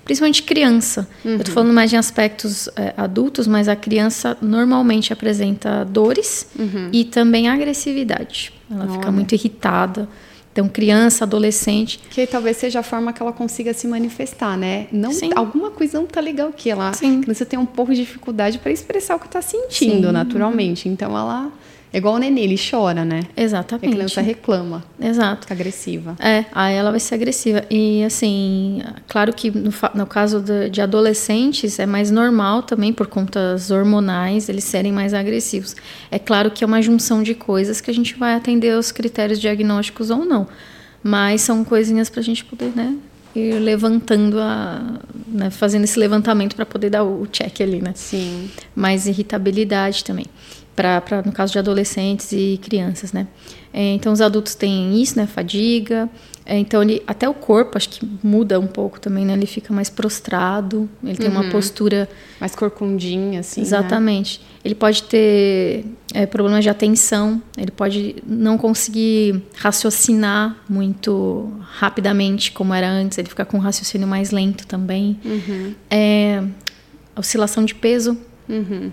[0.05, 1.09] Principalmente criança.
[1.25, 1.33] Uhum.
[1.33, 6.91] Eu tô falando mais de aspectos é, adultos, mas a criança normalmente apresenta dores uhum.
[6.93, 8.53] e também agressividade.
[8.71, 8.93] Ela Olha.
[8.93, 10.09] fica muito irritada.
[10.53, 11.99] Então, criança, adolescente.
[12.11, 14.87] Que talvez seja a forma que ela consiga se manifestar, né?
[14.93, 15.31] Não, Sim.
[15.35, 16.71] Alguma coisa não tá legal aqui.
[16.71, 17.23] Ela, Sim.
[17.23, 20.13] Você tem um pouco de dificuldade para expressar o que está sentindo, Sim.
[20.13, 20.89] naturalmente.
[20.89, 21.51] Então, ela
[21.95, 23.21] é igual o nenê, ele chora, né?
[23.37, 23.87] Exatamente.
[23.87, 24.83] a criança reclama.
[25.01, 25.43] Exato.
[25.43, 26.17] Fica agressiva.
[26.19, 27.63] É, aí ela vai ser agressiva.
[27.71, 33.07] E, assim, claro que no, no caso de, de, adolescentes é mais normal também, por
[33.07, 35.77] contas hormonais, eles serem mais agressivos.
[36.11, 39.41] É claro que é uma junção de coisas que a gente vai atender os critérios
[39.41, 40.49] diagnósticos ou não.
[41.01, 42.97] Mas são coisinhas para a gente poder, né?
[43.37, 47.93] ir levantando a, né, fazendo esse levantamento para poder dar o check ali, né?
[47.95, 48.49] Sim.
[48.77, 50.27] Mais irritabilidade também
[50.75, 53.27] para no caso de adolescentes e crianças, né?
[53.73, 55.27] É, então os adultos têm isso, né?
[55.27, 56.09] Fadiga.
[56.47, 59.33] É, então ele, até o corpo acho que muda um pouco também, né?
[59.33, 61.41] Ele fica mais prostrado, ele tem uhum.
[61.41, 62.09] uma postura
[62.39, 63.63] mais corcundinha, assim.
[63.63, 63.67] Né?
[63.67, 64.41] Exatamente.
[64.41, 64.47] Né?
[64.65, 67.43] Ele pode ter é, problemas de atenção.
[67.57, 73.19] Ele pode não conseguir raciocinar muito rapidamente como era antes.
[73.19, 75.19] Ele fica com um raciocínio mais lento também.
[75.25, 75.75] Uhum.
[75.91, 76.45] É,
[77.17, 78.17] oscilação de peso.
[78.49, 78.91] Uhum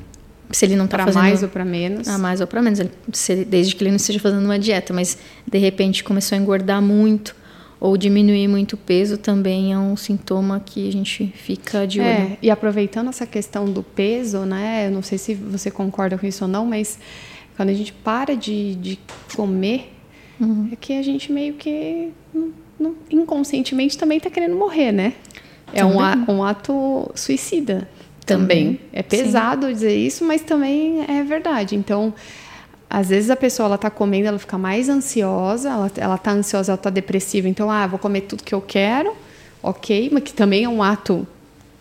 [0.51, 2.07] se ele não está fazendo mais ou para menos.
[2.07, 2.79] A mais ou para menos.
[2.79, 5.17] Ele, se, desde que ele não esteja fazendo uma dieta mas
[5.49, 7.35] de repente começou a engordar muito
[7.79, 12.07] ou diminuir muito o peso também é um sintoma que a gente fica de olho.
[12.07, 16.25] é, e aproveitando essa questão do peso né eu não sei se você concorda com
[16.27, 16.99] isso ou não mas
[17.55, 18.99] quando a gente para de, de
[19.35, 19.91] comer
[20.39, 20.69] uhum.
[20.71, 25.13] é que a gente meio que não, não, inconscientemente também está querendo morrer né?
[25.73, 27.87] É um, um ato suicida
[28.37, 28.79] também.
[28.91, 29.73] É pesado Sim.
[29.73, 31.75] dizer isso, mas também é verdade.
[31.75, 32.13] Então,
[32.89, 36.71] às vezes a pessoa ela tá comendo, ela fica mais ansiosa, ela, ela tá ansiosa,
[36.71, 39.13] ela tá depressiva, então, ah, vou comer tudo que eu quero,
[39.63, 41.25] ok, mas que também é um ato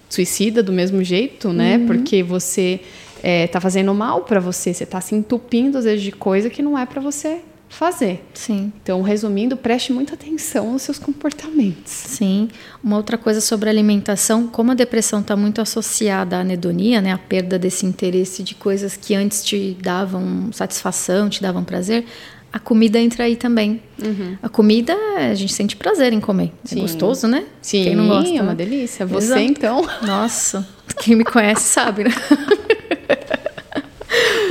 [0.08, 1.76] suicida do mesmo jeito, né?
[1.78, 1.86] Uhum.
[1.86, 2.80] Porque você
[3.22, 6.62] é, tá fazendo mal para você, você tá se entupindo às vezes de coisa que
[6.62, 8.22] não é para você fazer.
[8.35, 8.72] Sim.
[8.83, 11.92] Então, resumindo, preste muita atenção aos seus comportamentos.
[11.92, 12.48] Sim.
[12.83, 17.12] Uma outra coisa sobre a alimentação, como a depressão está muito associada à anedonia, né,
[17.12, 22.04] a perda desse interesse de coisas que antes te davam satisfação, te davam prazer,
[22.52, 23.80] a comida entra aí também.
[24.02, 24.37] Uhum.
[24.42, 26.52] A comida, a gente sente prazer em comer.
[26.64, 26.78] É Sim.
[26.78, 27.44] É gostoso, né?
[27.62, 28.54] Sim, Quem não gosta, é uma né?
[28.56, 29.06] delícia.
[29.06, 29.40] Você, Exato.
[29.42, 29.88] então.
[30.02, 32.11] Nossa, quem me conhece sabe, né?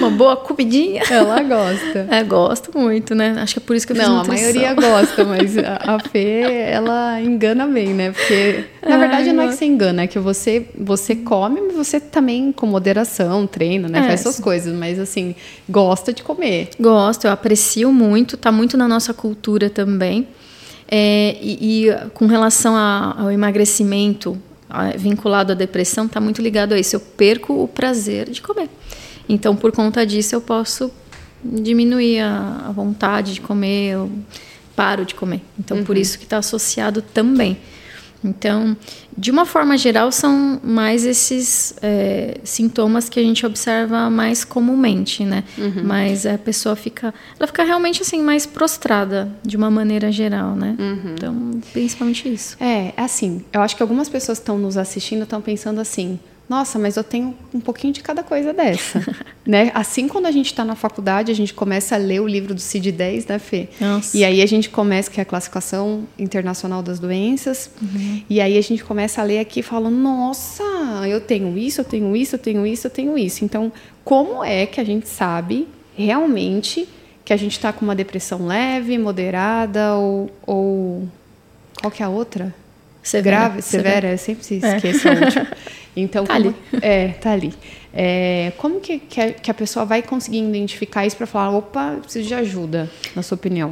[0.10, 1.04] uma boa comidinha.
[1.10, 2.08] Ela gosta.
[2.10, 3.36] É, gosto muito, né?
[3.40, 6.00] Acho que é por isso que eu fiz Não, a maioria gosta, mas a, a
[6.00, 6.42] Fê,
[6.72, 8.12] ela engana bem, né?
[8.12, 12.00] Porque, na verdade, não é que você engana, é que você, você come, mas você
[12.00, 14.00] também, com moderação, treina, né?
[14.00, 15.36] É, Faz essas coisas, mas, assim,
[15.70, 16.70] gosta de comer.
[16.80, 20.28] Gosto, eu aprecio muito, tá muito na nossa cultura também.
[20.92, 24.38] É, e, e, com relação a, ao emagrecimento
[24.98, 26.96] vinculado à depressão, está muito ligado a isso.
[26.96, 28.70] Eu perco o prazer de comer.
[29.30, 30.92] Então, por conta disso, eu posso
[31.44, 34.12] diminuir a, a vontade de comer, eu
[34.76, 35.42] paro de comer.
[35.58, 35.84] Então, uhum.
[35.84, 37.58] por isso que está associado também.
[38.24, 38.76] Então,
[39.18, 45.24] de uma forma geral, são mais esses é, sintomas que a gente observa mais comumente,
[45.24, 45.44] né?
[45.58, 45.84] Uhum.
[45.84, 50.76] Mas a pessoa fica, ela fica realmente assim mais prostrada de uma maneira geral, né?
[50.78, 51.14] Uhum.
[51.14, 52.58] Então, principalmente isso.
[52.60, 56.80] É, assim, eu acho que algumas pessoas que estão nos assistindo estão pensando assim: nossa,
[56.80, 59.00] mas eu tenho um pouquinho de cada coisa dessa.
[59.46, 59.72] né?
[59.76, 62.60] Assim, quando a gente está na faculdade, a gente começa a ler o livro do
[62.60, 63.70] CID-10, né, Fê?
[63.80, 64.18] Nossa.
[64.18, 68.24] E aí a gente começa, que é a classificação internacional das doenças, uhum.
[68.28, 70.64] e aí a gente começa a ler aqui falando, nossa,
[71.08, 73.46] eu tenho isso, eu tenho isso, eu tenho isso, eu tenho isso.
[73.46, 73.72] Então,
[74.04, 76.90] como é que a gente sabe realmente
[77.24, 81.08] que a gente está com uma depressão leve, moderada ou, ou...
[81.80, 82.56] Qual que é a outra?
[83.04, 83.38] Severa.
[83.38, 84.12] Grave, severa, severa.
[84.14, 85.12] eu sempre se esqueço é.
[85.12, 85.48] a última.
[85.96, 86.56] Então, tá como, ali.
[86.82, 87.54] É, tá ali.
[87.94, 91.98] É, como que, que a, que, a, pessoa vai conseguir identificar isso para falar, opa,
[92.02, 93.72] preciso de ajuda, na sua opinião?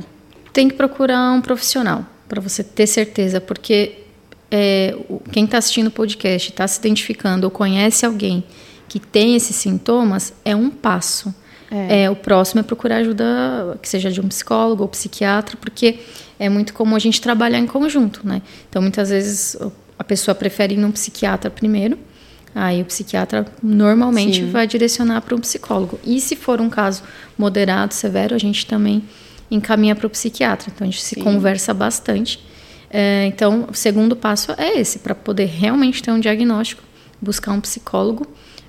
[0.52, 3.94] Tem que procurar um profissional, para você ter certeza, porque
[4.50, 4.96] é,
[5.32, 8.44] quem está assistindo o podcast, está se identificando ou conhece alguém
[8.88, 11.34] que tem esses sintomas, é um passo.
[11.70, 12.04] É.
[12.04, 12.10] é.
[12.10, 16.00] o próximo é procurar ajuda, que seja de um psicólogo ou psiquiatra, porque
[16.40, 18.42] é muito comum a gente trabalhar em conjunto, né?
[18.70, 19.58] Então, muitas vezes
[19.98, 21.98] a pessoa prefere ir num psiquiatra primeiro,
[22.54, 24.52] aí o psiquiatra normalmente Sim.
[24.52, 26.00] vai direcionar para um psicólogo.
[26.04, 27.04] E se for um caso
[27.38, 29.04] moderado, severo, a gente também
[29.50, 30.72] encaminha para o psiquiatra.
[30.74, 31.16] Então a gente Sim.
[31.16, 32.40] se conversa bastante.
[32.90, 36.82] É, então, o segundo passo é esse, para poder realmente ter um diagnóstico,
[37.22, 38.26] buscar um psicólogo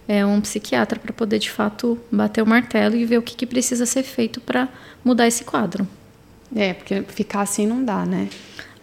[0.08, 3.44] é, um psiquiatra para poder de fato bater o martelo e ver o que, que
[3.44, 4.66] precisa ser feito para
[5.04, 5.86] mudar esse quadro.
[6.56, 8.30] É, porque ficar assim não dá, né?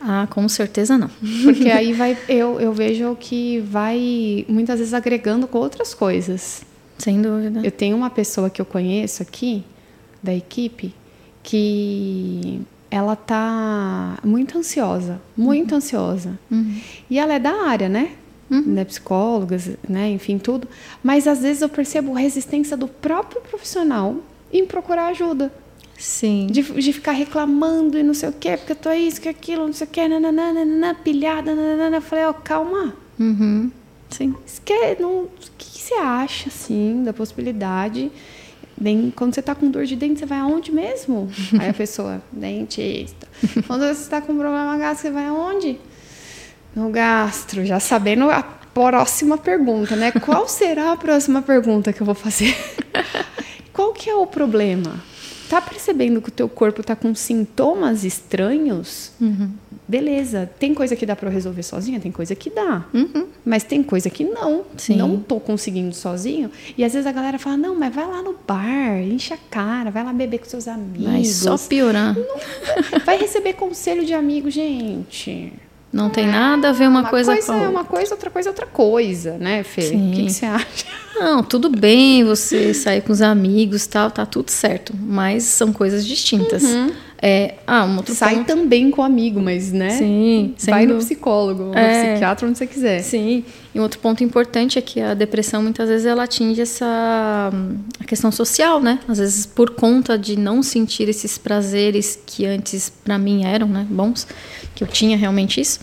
[0.07, 1.09] Ah, com certeza não.
[1.43, 6.63] Porque aí vai, eu, eu vejo que vai muitas vezes agregando com outras coisas.
[6.99, 7.61] Sem dúvida.
[7.63, 9.63] Eu tenho uma pessoa que eu conheço aqui,
[10.21, 10.93] da equipe,
[11.41, 15.77] que ela tá muito ansiosa, muito uhum.
[15.77, 16.39] ansiosa.
[16.51, 16.79] Uhum.
[17.09, 18.11] E ela é da área, né?
[18.49, 18.61] Uhum.
[18.61, 20.67] Né, psicólogas, né, enfim, tudo.
[21.03, 24.17] Mas às vezes eu percebo resistência do próprio profissional
[24.53, 25.51] em procurar ajuda.
[25.97, 26.47] Sim.
[26.47, 29.65] De, de ficar reclamando e não sei o quê, porque eu tô isso, que aquilo,
[29.65, 31.97] não sei o quê, nananana, nananana, pilhada, nananana.
[31.97, 32.93] Eu falei, ó, oh, calma.
[33.19, 33.71] Uhum.
[34.09, 34.35] Sim.
[34.63, 38.11] Que, não, o que você acha, assim, da possibilidade?
[38.77, 41.29] Bem, quando você tá com dor de dente, você vai aonde mesmo?
[41.59, 43.27] Aí a pessoa, dentista.
[43.65, 45.79] Quando você está com problema gástrico, você vai aonde?
[46.75, 50.11] No gastro, já sabendo a próxima pergunta, né?
[50.11, 52.53] Qual será a próxima pergunta que eu vou fazer?
[53.71, 55.01] Qual que é o problema?
[55.49, 59.11] Tá percebendo que o teu corpo tá com sintomas estranhos?
[59.21, 59.51] Uhum.
[59.87, 62.85] Beleza, tem coisa que dá para resolver sozinha, tem coisa que dá.
[62.91, 63.27] Uhum.
[63.45, 64.63] Mas tem coisa que não.
[64.77, 64.95] Sim.
[64.95, 66.49] Não tô conseguindo sozinho.
[66.75, 69.91] E às vezes a galera fala: "Não, mas vai lá no bar, enche a cara,
[69.91, 71.05] vai lá beber com seus amigos".
[71.05, 72.15] Vai só piorar.
[72.15, 75.53] Não, vai receber conselho de amigo, gente.
[75.95, 77.71] Não tem nada a ver uma, uma coisa, coisa com a é outra.
[77.71, 79.81] uma coisa, outra coisa é outra coisa, né, Fê?
[79.83, 80.09] Sim.
[80.11, 80.85] O que, que você acha?
[81.17, 84.93] Não, tudo bem você sair com os amigos tal, tá tudo certo.
[84.99, 86.63] Mas são coisas distintas.
[86.63, 86.91] Uhum.
[87.21, 88.47] É, ah, um outro Sai ponto.
[88.47, 89.91] também com amigo, mas, né?
[89.91, 91.05] Sim, Vai no dúvida.
[91.05, 92.09] psicólogo, no É.
[92.11, 92.99] psiquiatra, onde você quiser.
[93.01, 97.75] Sim, e outro ponto importante é que a depressão muitas vezes ela atinge essa hum,
[97.99, 99.01] a questão social, né?
[99.05, 103.85] Às vezes por conta de não sentir esses prazeres que antes para mim eram, né,
[103.89, 104.25] bons,
[104.73, 105.81] que eu tinha realmente isso.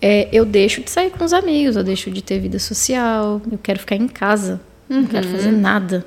[0.00, 3.58] É, eu deixo de sair com os amigos, eu deixo de ter vida social, eu
[3.58, 6.06] quero ficar em casa, não quero fazer nada.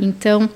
[0.00, 0.48] Então,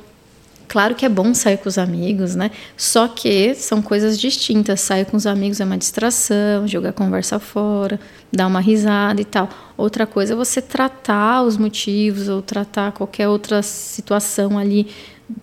[0.69, 2.51] claro que é bom sair com os amigos, né?
[2.77, 4.81] Só que são coisas distintas.
[4.81, 7.99] Sair com os amigos é uma distração, jogar conversa fora,
[8.33, 9.49] dar uma risada e tal.
[9.77, 14.89] Outra coisa é você tratar os motivos ou tratar qualquer outra situação ali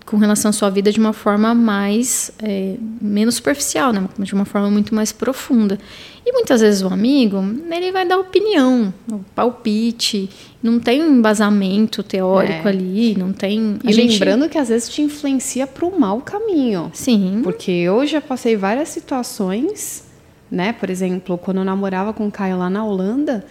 [0.06, 4.08] com relação à sua vida de uma forma mais é, menos superficial, né?
[4.20, 5.80] de uma forma muito mais profunda.
[6.26, 7.38] E muitas vezes o amigo
[7.72, 8.94] ele vai dar opinião,
[9.34, 10.30] palpite,
[10.62, 12.72] não tem um embasamento teórico É.
[12.72, 13.80] ali, não tem.
[13.84, 16.92] E lembrando que às vezes te influencia para o mau caminho.
[16.94, 20.04] sim, Porque eu já passei várias situações,
[20.50, 20.74] né?
[20.74, 23.44] Por exemplo, quando eu namorava com o Caio lá na Holanda,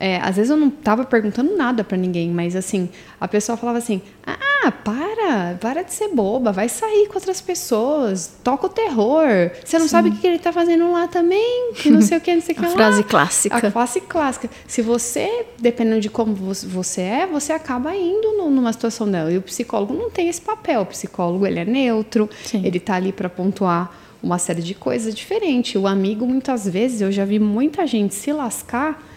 [0.00, 2.88] é, às vezes eu não tava perguntando nada para ninguém, mas assim,
[3.20, 8.32] a pessoa falava assim: ah, para, para de ser boba, vai sair com outras pessoas,
[8.44, 9.26] toca o terror.
[9.64, 12.34] Você não sabe o que ele tá fazendo lá também, que não sei o que,
[12.34, 12.74] não sei o que a lá.
[12.74, 13.56] frase clássica.
[13.56, 14.50] A classe clássica.
[14.66, 19.32] Se você, dependendo de como vo- você é, você acaba indo nu- numa situação dela.
[19.32, 20.82] E o psicólogo não tem esse papel.
[20.82, 22.62] O psicólogo, ele é neutro, Sim.
[22.64, 25.74] ele tá ali para pontuar uma série de coisas diferentes.
[25.80, 29.07] O amigo, muitas vezes, eu já vi muita gente se lascar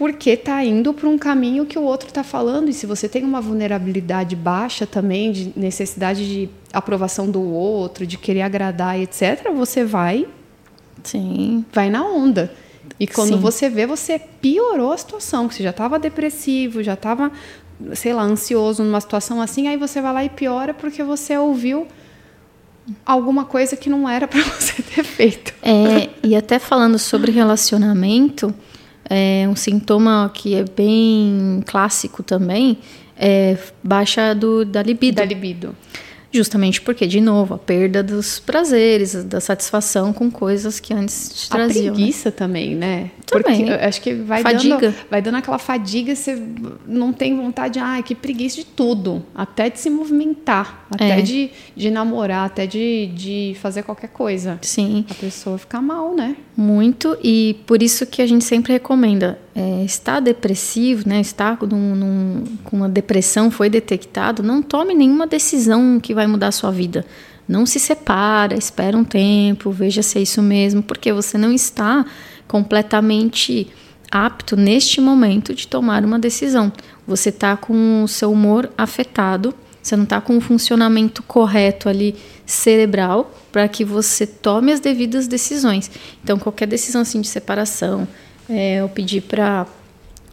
[0.00, 2.70] porque tá indo para um caminho que o outro tá falando.
[2.70, 8.16] E se você tem uma vulnerabilidade baixa também, de necessidade de aprovação do outro, de
[8.16, 10.26] querer agradar, etc., você vai
[11.04, 12.50] Sim, vai na onda.
[12.98, 13.40] E quando Sim.
[13.40, 17.30] você vê, você piorou a situação, que você já estava depressivo, já estava,
[17.92, 21.86] sei lá, ansioso numa situação assim, aí você vai lá e piora porque você ouviu
[23.04, 25.52] alguma coisa que não era para você ter feito.
[25.62, 28.54] É, e até falando sobre relacionamento,
[29.10, 32.78] é um sintoma que é bem clássico também
[33.20, 35.16] é baixa do, da libido.
[35.16, 35.76] Da libido.
[36.32, 41.52] Justamente porque, de novo, a perda dos prazeres, da satisfação com coisas que antes te
[41.52, 41.86] A traziam.
[41.86, 41.92] né?
[41.92, 43.10] preguiça também, né?
[43.26, 43.58] Também.
[43.66, 44.78] Porque eu acho que vai Fadiga.
[44.78, 46.40] dando, vai dando aquela fadiga, você
[46.86, 49.24] não tem vontade, ah, que preguiça de tudo.
[49.34, 51.22] Até de se movimentar, até É.
[51.22, 54.58] de, de namorar, até de, de fazer qualquer coisa.
[54.62, 56.36] Sim, A pessoa fica mal, né?
[56.56, 57.16] muito.
[57.24, 59.38] E por isso que a gente sempre recomenda.
[59.54, 61.20] É, está depressivo, né?
[61.20, 66.48] Está num- num- com uma depressão, foi detectado, não tome nenhuma decisão que vai mudar
[66.48, 67.04] a sua vida.
[67.48, 72.04] Não se separa, espera um tempo, veja se é isso mesmo, porque você não está
[72.46, 73.68] completamente
[74.10, 76.72] apto neste momento de tomar uma decisão.
[77.06, 82.14] Você está com o seu humor afetado, você não está com o funcionamento correto ali
[82.44, 85.90] cerebral para que você tome as devidas decisões.
[86.22, 88.06] Então, qualquer decisão assim de separação,
[88.48, 89.66] é, ou pedir para,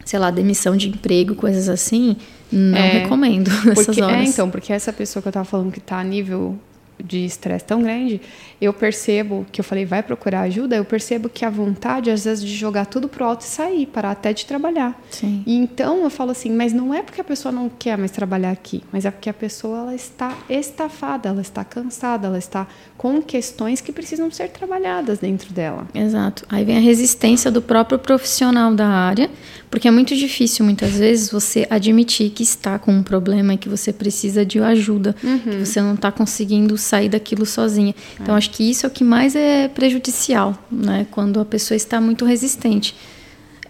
[0.04, 2.16] sei lá, demissão de emprego, coisas assim,
[2.50, 4.16] não É, recomendo Porque, horas.
[4.16, 6.56] é, então, porque essa pessoa que eu tava falando que tá a nível
[7.00, 8.20] de estresse tão grande,
[8.60, 12.42] eu percebo que eu falei, vai procurar ajuda, eu percebo que a vontade, às vezes,
[12.44, 15.00] de jogar tudo pro alto e sair, parar até de trabalhar.
[15.08, 15.44] Sim.
[15.46, 18.50] E então eu falo assim, mas não é porque a pessoa não quer mais trabalhar
[18.50, 23.22] aqui, mas é porque a pessoa ela está estafada, ela está cansada, ela está com
[23.22, 25.86] questões que precisam ser trabalhadas dentro dela.
[25.94, 26.44] Exato.
[26.48, 29.30] Aí vem a resistência do próprio profissional da área,
[29.70, 33.68] porque é muito difícil muitas vezes você admitir que está com um problema e que
[33.68, 35.38] você precisa de ajuda, uhum.
[35.38, 37.94] que você não está conseguindo sair daquilo sozinha.
[38.20, 38.38] Então é.
[38.38, 41.06] acho que isso é o que mais é prejudicial, né?
[41.10, 42.94] Quando a pessoa está muito resistente.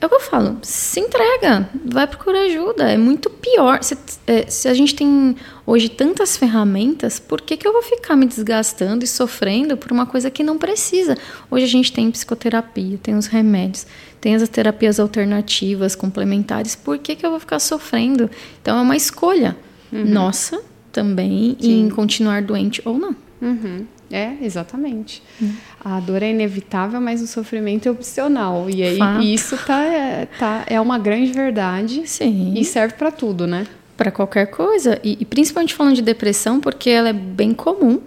[0.01, 2.89] É o que eu falo, se entrega, vai procurar ajuda.
[2.89, 3.83] É muito pior.
[3.83, 5.35] Se, é, se, a gente tem
[5.67, 10.07] hoje tantas ferramentas, por que, que eu vou ficar me desgastando e sofrendo por uma
[10.07, 11.17] coisa que não precisa?
[11.51, 13.87] Hoje a gente tem psicoterapia, tem os remédios,
[14.21, 16.75] tem as terapias alternativas, complementares.
[16.75, 18.31] Por que, que eu vou ficar sofrendo?
[18.61, 19.57] Então é uma escolha
[19.93, 20.05] uhum.
[20.05, 20.61] nossa
[20.93, 21.87] também Sim.
[21.87, 23.15] em continuar doente ou não.
[23.41, 23.87] Uhum.
[24.11, 25.23] É, exatamente.
[25.41, 25.53] Hum.
[25.85, 28.69] A dor é inevitável, mas o sofrimento é opcional.
[28.71, 29.23] E aí Fato.
[29.23, 32.03] isso tá, é, tá, é uma grande verdade.
[32.07, 32.55] Sim.
[32.57, 33.67] E serve para tudo, né?
[33.97, 34.99] Para qualquer coisa.
[35.05, 38.01] E, e, principalmente falando de depressão, porque ela é bem comum.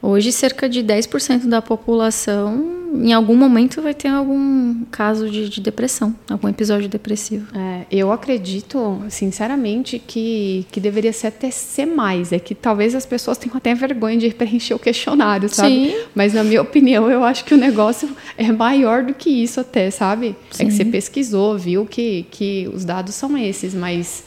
[0.00, 5.60] Hoje, cerca de 10% da população em algum momento vai ter algum caso de, de
[5.60, 7.46] depressão, algum episódio depressivo.
[7.56, 12.32] É, eu acredito, sinceramente, que, que deveria ser até ser mais.
[12.32, 15.90] É que talvez as pessoas tenham até vergonha de preencher o questionário, sabe?
[15.90, 15.96] Sim.
[16.14, 19.90] Mas, na minha opinião, eu acho que o negócio é maior do que isso até,
[19.90, 20.34] sabe?
[20.50, 20.64] Sim.
[20.64, 24.24] É que você pesquisou, viu que, que os dados são esses, mas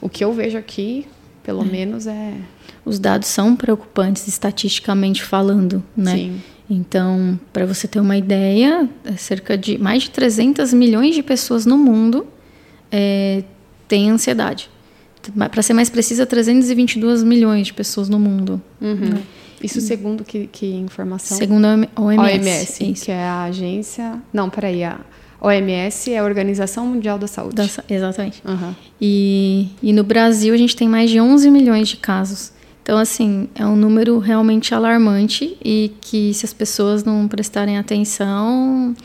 [0.00, 1.06] o que eu vejo aqui,
[1.42, 1.66] pelo é.
[1.66, 2.34] menos, é...
[2.84, 6.14] Os dados são preocupantes, estatisticamente falando, né?
[6.16, 6.40] Sim.
[6.70, 11.66] Então, para você ter uma ideia, é cerca de mais de 300 milhões de pessoas
[11.66, 12.24] no mundo
[12.92, 13.42] é,
[13.88, 14.70] têm ansiedade.
[15.50, 18.62] Para ser mais precisa, 322 milhões de pessoas no mundo.
[18.80, 18.94] Uhum.
[18.94, 19.22] Né?
[19.60, 21.36] Isso segundo que, que informação?
[21.36, 22.38] Segundo a OMS.
[22.38, 23.04] OMS, isso.
[23.04, 24.22] que é a agência...
[24.32, 25.00] Não, peraí, a
[25.40, 27.56] OMS é a Organização Mundial da Saúde.
[27.56, 28.42] Da, exatamente.
[28.46, 28.74] Uhum.
[29.00, 32.52] E, e no Brasil a gente tem mais de 11 milhões de casos.
[32.90, 38.96] Então, assim, é um número realmente alarmante e que se as pessoas não prestarem atenção,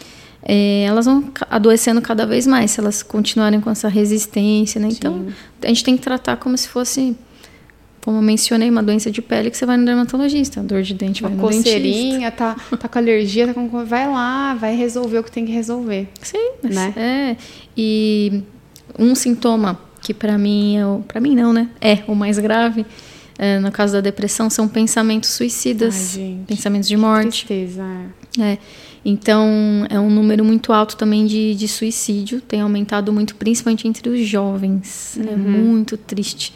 [0.42, 4.88] é, elas vão adoecendo cada vez mais, se elas continuarem com essa resistência, né?
[4.92, 5.28] Então,
[5.62, 7.16] a gente tem que tratar como se fosse
[8.02, 11.22] como eu mencionei, uma doença de pele que você vai no dermatologista, dor de dente
[11.22, 15.24] uma vai no coceirinha, tá, tá com alergia, tá com, vai lá, vai resolver o
[15.24, 16.08] que tem que resolver.
[16.24, 16.92] Sim, né?
[16.98, 17.38] É.
[17.78, 18.42] E
[18.98, 21.70] um sintoma que para mim, é para mim não, né?
[21.80, 22.84] É o mais grave
[23.38, 27.46] é, no caso da depressão, são pensamentos suicidas, Ai, pensamentos de morte.
[27.46, 27.84] Tristeza.
[28.40, 28.58] É.
[29.04, 34.10] Então, é um número muito alto também de, de suicídio, tem aumentado muito, principalmente entre
[34.10, 35.18] os jovens.
[35.18, 35.34] É uhum.
[35.34, 36.54] É muito triste.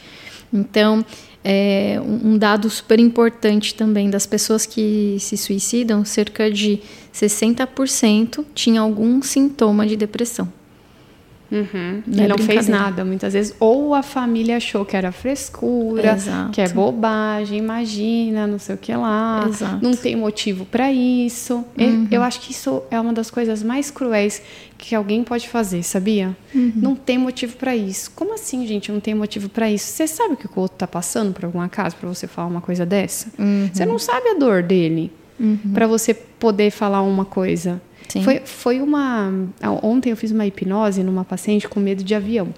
[0.51, 1.05] Então,
[1.43, 6.79] é, um dado super importante também das pessoas que se suicidam, cerca de
[7.13, 10.51] 60% tinha algum sintoma de depressão.
[11.51, 12.03] Uhum.
[12.07, 13.55] Ele não fez nada, muitas vezes.
[13.59, 16.51] Ou a família achou que era frescura, Exato.
[16.51, 19.45] que é bobagem, imagina, não sei o que lá.
[19.47, 19.83] Exato.
[19.83, 21.65] Não tem motivo para isso.
[21.77, 22.07] Uhum.
[22.11, 24.41] Eu acho que isso é uma das coisas mais cruéis
[24.77, 26.35] que alguém pode fazer, sabia?
[26.53, 26.71] Uhum.
[26.75, 28.11] Não tem motivo para isso.
[28.15, 28.91] Como assim, gente?
[28.91, 29.87] Não tem motivo para isso?
[29.87, 32.61] Você sabe o que o outro tá passando por alguma casa para você falar uma
[32.61, 33.27] coisa dessa?
[33.37, 33.69] Uhum.
[33.73, 35.57] Você não sabe a dor dele uhum.
[35.73, 37.81] para você poder falar uma coisa.
[38.09, 38.23] Sim.
[38.23, 39.31] Foi, foi uma.
[39.83, 42.49] Ontem eu fiz uma hipnose numa paciente com medo de avião.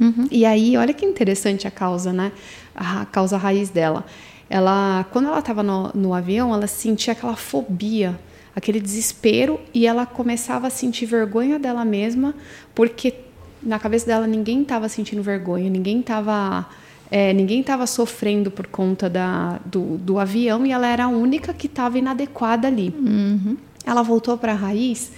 [0.00, 0.28] Uhum.
[0.30, 2.32] E aí, olha que interessante a causa, né?
[2.74, 4.06] A causa raiz dela.
[4.48, 8.18] Ela, quando ela estava no, no avião, ela sentia aquela fobia,
[8.56, 12.34] aquele desespero, e ela começava a sentir vergonha dela mesma,
[12.74, 13.14] porque
[13.62, 16.66] na cabeça dela ninguém estava sentindo vergonha, ninguém estava
[17.10, 21.52] é, ninguém estava sofrendo por conta da, do, do, avião e ela era a única
[21.52, 22.94] que estava inadequada ali.
[22.96, 23.56] Uhum.
[23.84, 25.12] Ela voltou para a raiz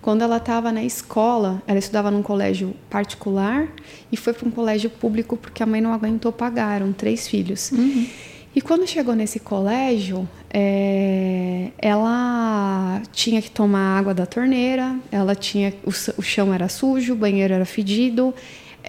[0.00, 1.62] quando ela estava na escola.
[1.66, 3.68] Ela estudava num colégio particular
[4.10, 6.76] e foi para um colégio público porque a mãe não aguentou pagar.
[6.76, 7.72] Eram três filhos.
[7.72, 8.06] Uhum.
[8.54, 15.74] E quando chegou nesse colégio, é, ela tinha que tomar água da torneira, ela tinha
[15.84, 18.32] o, o chão era sujo, o banheiro era fedido,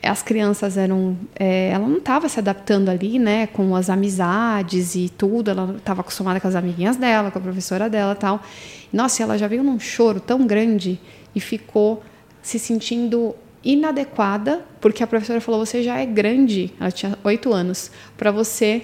[0.06, 1.18] as crianças eram.
[1.38, 5.52] É, ela não estava se adaptando ali, né, com as amizades e tudo.
[5.52, 8.42] Ela estava acostumada com as amiguinhas dela, com a professora dela e tal.
[8.94, 11.00] Nossa, ela já veio num choro tão grande
[11.34, 12.04] e ficou
[12.42, 17.92] se sentindo inadequada, porque a professora falou: você já é grande, ela tinha oito anos,
[18.16, 18.84] para você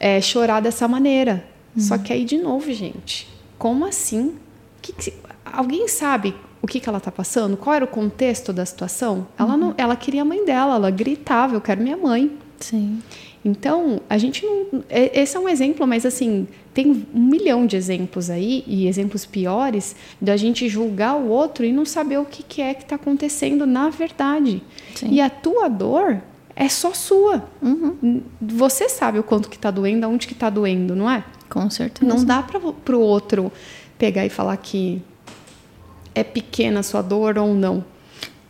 [0.00, 1.44] é, chorar dessa maneira.
[1.76, 1.82] Uhum.
[1.82, 4.36] Só que aí, de novo, gente, como assim?
[4.80, 5.12] Que que,
[5.44, 9.26] alguém sabe o que, que ela está passando, qual era o contexto da situação.
[9.36, 9.74] Ela, não, uhum.
[9.76, 12.30] ela queria a mãe dela, ela gritava: Eu quero minha mãe.
[12.60, 13.02] Sim.
[13.44, 14.84] Então, a gente não.
[14.88, 19.26] É, esse é um exemplo, mas assim, tem um milhão de exemplos aí, e exemplos
[19.26, 22.94] piores, da gente julgar o outro e não saber o que, que é que está
[22.94, 24.62] acontecendo na verdade.
[24.94, 25.08] Sim.
[25.10, 26.22] E a tua dor
[26.54, 27.44] é só sua.
[27.60, 28.22] Uhum.
[28.40, 31.24] Você sabe o quanto que está doendo, aonde que está doendo, não é?
[31.48, 32.06] Com certeza.
[32.06, 33.50] Não dá para o outro
[33.98, 35.02] pegar e falar que
[36.14, 37.84] é pequena a sua dor ou não.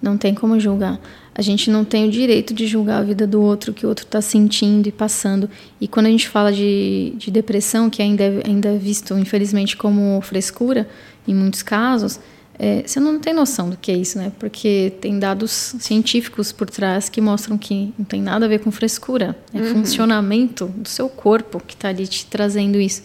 [0.00, 1.00] Não tem como julgar.
[1.34, 4.04] A gente não tem o direito de julgar a vida do outro, que o outro
[4.04, 5.48] está sentindo e passando.
[5.80, 9.76] E quando a gente fala de, de depressão, que ainda é, ainda é visto, infelizmente,
[9.76, 10.88] como frescura,
[11.26, 12.20] em muitos casos,
[12.58, 14.30] é, você não tem noção do que é isso, né?
[14.38, 18.70] Porque tem dados científicos por trás que mostram que não tem nada a ver com
[18.70, 19.36] frescura.
[19.54, 19.74] É uhum.
[19.74, 23.02] funcionamento do seu corpo que está ali te trazendo isso.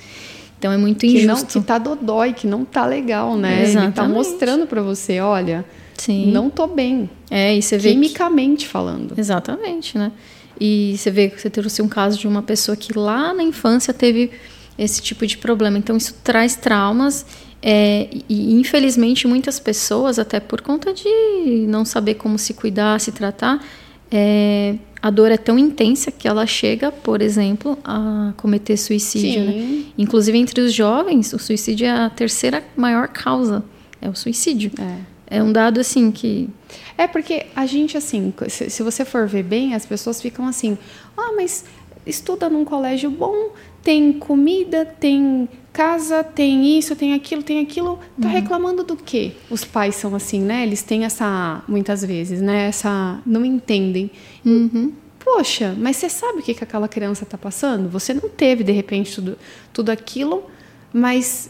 [0.57, 1.45] Então é muito injusto.
[1.45, 3.63] Que, não, que tá dodói, que não tá legal, né?
[3.63, 3.85] Exatamente.
[3.85, 5.63] Ele tá mostrando para você, olha,
[5.95, 6.31] Sim.
[6.31, 7.09] não tô bem.
[7.29, 8.71] É, e você vê quimicamente que...
[8.71, 9.13] falando.
[9.17, 10.11] Exatamente, né?
[10.59, 13.93] E você vê que você trouxe um caso de uma pessoa que lá na infância
[13.93, 14.31] teve
[14.77, 15.77] esse tipo de problema.
[15.77, 17.25] Então isso traz traumas
[17.61, 23.11] é, e infelizmente muitas pessoas, até por conta de não saber como se cuidar, se
[23.11, 23.63] tratar,
[24.11, 24.75] é,
[25.07, 29.45] a dor é tão intensa que ela chega, por exemplo, a cometer suicídio.
[29.45, 29.85] Né?
[29.97, 33.63] Inclusive entre os jovens, o suicídio é a terceira maior causa,
[34.01, 34.69] é o suicídio.
[34.77, 36.49] É, é um dado assim que
[36.97, 40.77] é porque a gente assim, se, se você for ver bem, as pessoas ficam assim,
[41.17, 41.63] ah, mas
[42.05, 43.51] estuda num colégio bom,
[43.88, 47.97] tem comida, tem casa, tem isso, tem aquilo, tem aquilo.
[48.21, 48.33] Tá uhum.
[48.33, 49.31] reclamando do quê?
[49.49, 50.63] Os pais são assim, né?
[50.63, 52.67] Eles têm essa, muitas vezes, né?
[52.67, 54.11] Essa, não entendem.
[54.45, 54.91] Uhum.
[55.23, 57.88] Poxa, mas você sabe o que, que aquela criança está passando?
[57.88, 59.38] Você não teve, de repente, tudo,
[59.71, 60.43] tudo aquilo,
[60.91, 61.49] mas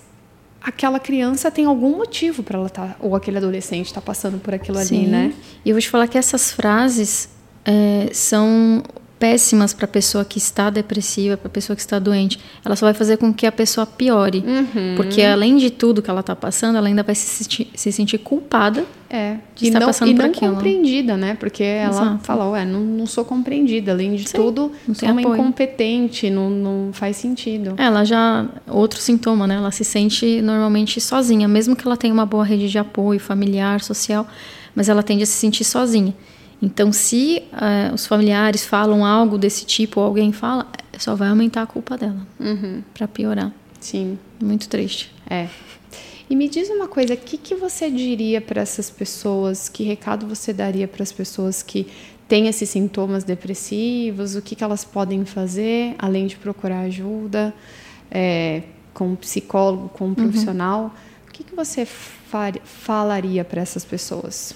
[0.61, 4.53] aquela criança tem algum motivo para ela estar, tá, ou aquele adolescente está passando por
[4.53, 4.97] aquilo Sim.
[4.99, 5.33] ali, né?
[5.65, 7.29] E eu vou te falar que essas frases
[7.65, 8.83] é, são
[9.19, 12.39] péssimas para a pessoa que está depressiva, para a pessoa que está doente.
[12.63, 14.43] Ela só vai fazer com que a pessoa piore.
[14.45, 14.95] Uhum.
[14.95, 18.19] Porque além de tudo que ela está passando, ela ainda vai se sentir, se sentir
[18.19, 19.37] culpada é.
[19.55, 20.53] de e estar não, passando e por não aquilo.
[20.53, 21.35] compreendida, né?
[21.39, 22.23] Porque ela Exato.
[22.23, 23.91] fala, ué, não, não sou compreendida.
[23.91, 25.35] Além de Sim, tudo, sou uma apoio.
[25.35, 27.73] incompetente, não, não faz sentido.
[27.77, 28.45] Ela já...
[28.67, 29.55] Outro sintoma, né?
[29.55, 31.47] Ela se sente normalmente sozinha.
[31.47, 34.27] Mesmo que ela tenha uma boa rede de apoio familiar, social,
[34.75, 36.13] mas ela tende a se sentir sozinha.
[36.61, 41.61] Então, se uh, os familiares falam algo desse tipo, ou alguém fala, só vai aumentar
[41.61, 42.25] a culpa dela.
[42.39, 42.81] Uhum.
[42.93, 43.53] Para piorar.
[43.79, 44.17] Sim.
[44.41, 45.13] Muito triste.
[45.29, 45.47] É.
[46.29, 49.69] E me diz uma coisa, o que, que você diria para essas pessoas?
[49.69, 51.87] Que recado você daria para as pessoas que
[52.27, 54.35] têm esses sintomas depressivos?
[54.35, 57.53] O que, que elas podem fazer, além de procurar ajuda
[58.11, 60.15] é, com um psicólogo, com um uhum.
[60.15, 60.81] profissional?
[60.81, 60.89] Uhum.
[61.29, 64.53] O que, que você falaria para essas pessoas?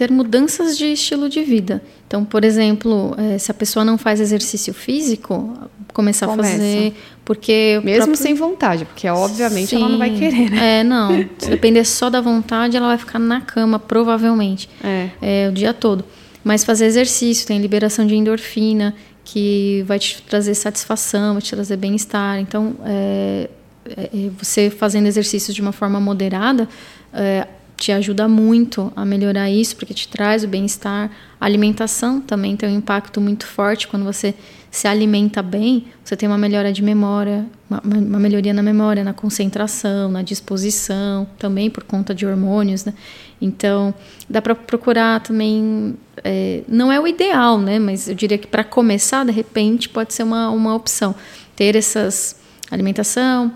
[0.00, 1.82] Ter mudanças de estilo de vida.
[2.06, 5.52] Então, por exemplo, é, se a pessoa não faz exercício físico,
[5.92, 6.48] começar Começa.
[6.48, 8.16] a fazer, porque mesmo próprio...
[8.16, 9.76] sem vontade, porque obviamente Sim.
[9.76, 10.80] ela não vai querer, né?
[10.80, 11.10] É, não.
[11.36, 15.10] Se depender só da vontade, ela vai ficar na cama provavelmente, é.
[15.20, 16.02] é o dia todo.
[16.42, 21.76] Mas fazer exercício, tem liberação de endorfina, que vai te trazer satisfação, vai te trazer
[21.76, 22.38] bem-estar.
[22.38, 23.50] Então, é,
[23.84, 26.66] é, é você fazendo exercícios de uma forma moderada,
[27.12, 27.46] é,
[27.80, 31.10] te ajuda muito a melhorar isso, porque te traz o bem-estar.
[31.40, 33.88] A alimentação também tem um impacto muito forte.
[33.88, 34.34] Quando você
[34.70, 39.14] se alimenta bem, você tem uma melhora de memória, uma, uma melhoria na memória, na
[39.14, 42.92] concentração, na disposição, também por conta de hormônios, né?
[43.40, 43.94] Então,
[44.28, 45.96] dá para procurar também.
[46.22, 47.78] É, não é o ideal, né?
[47.78, 51.14] Mas eu diria que para começar, de repente, pode ser uma, uma opção.
[51.56, 52.38] Ter essas
[52.70, 53.52] alimentação,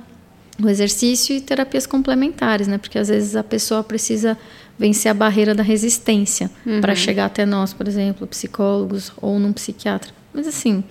[0.63, 2.79] o exercício e terapias complementares, né?
[2.79, 4.39] Porque às vezes a pessoa precisa
[4.79, 6.81] vencer a barreira da resistência uhum.
[6.81, 10.13] para chegar até nós, por exemplo, psicólogos ou num psiquiatra.
[10.33, 10.83] Mas assim,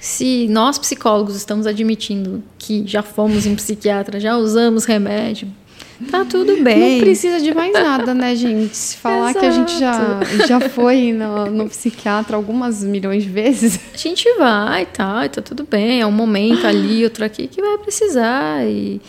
[0.00, 5.48] se nós psicólogos estamos admitindo que já fomos em psiquiatra, já usamos remédio,
[6.10, 6.98] Tá tudo bem.
[6.98, 8.76] Não precisa de mais nada, né, gente?
[8.76, 9.38] Se falar Exato.
[9.38, 13.78] que a gente já, já foi no, no, psiquiatra algumas milhões de vezes.
[13.92, 16.00] A gente vai, tá, tá tudo bem.
[16.00, 18.64] É um momento ali, outro aqui que vai precisar.
[18.66, 19.00] E,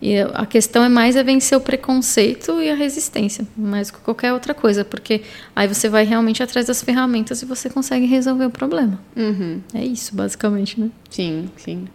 [0.00, 4.32] e a questão é mais é vencer o preconceito e a resistência, mais que qualquer
[4.32, 5.22] outra coisa, porque
[5.54, 9.00] aí você vai realmente atrás das ferramentas e você consegue resolver o problema.
[9.16, 9.60] Uhum.
[9.72, 10.90] É isso, basicamente, né?
[11.08, 11.86] Sim, sim.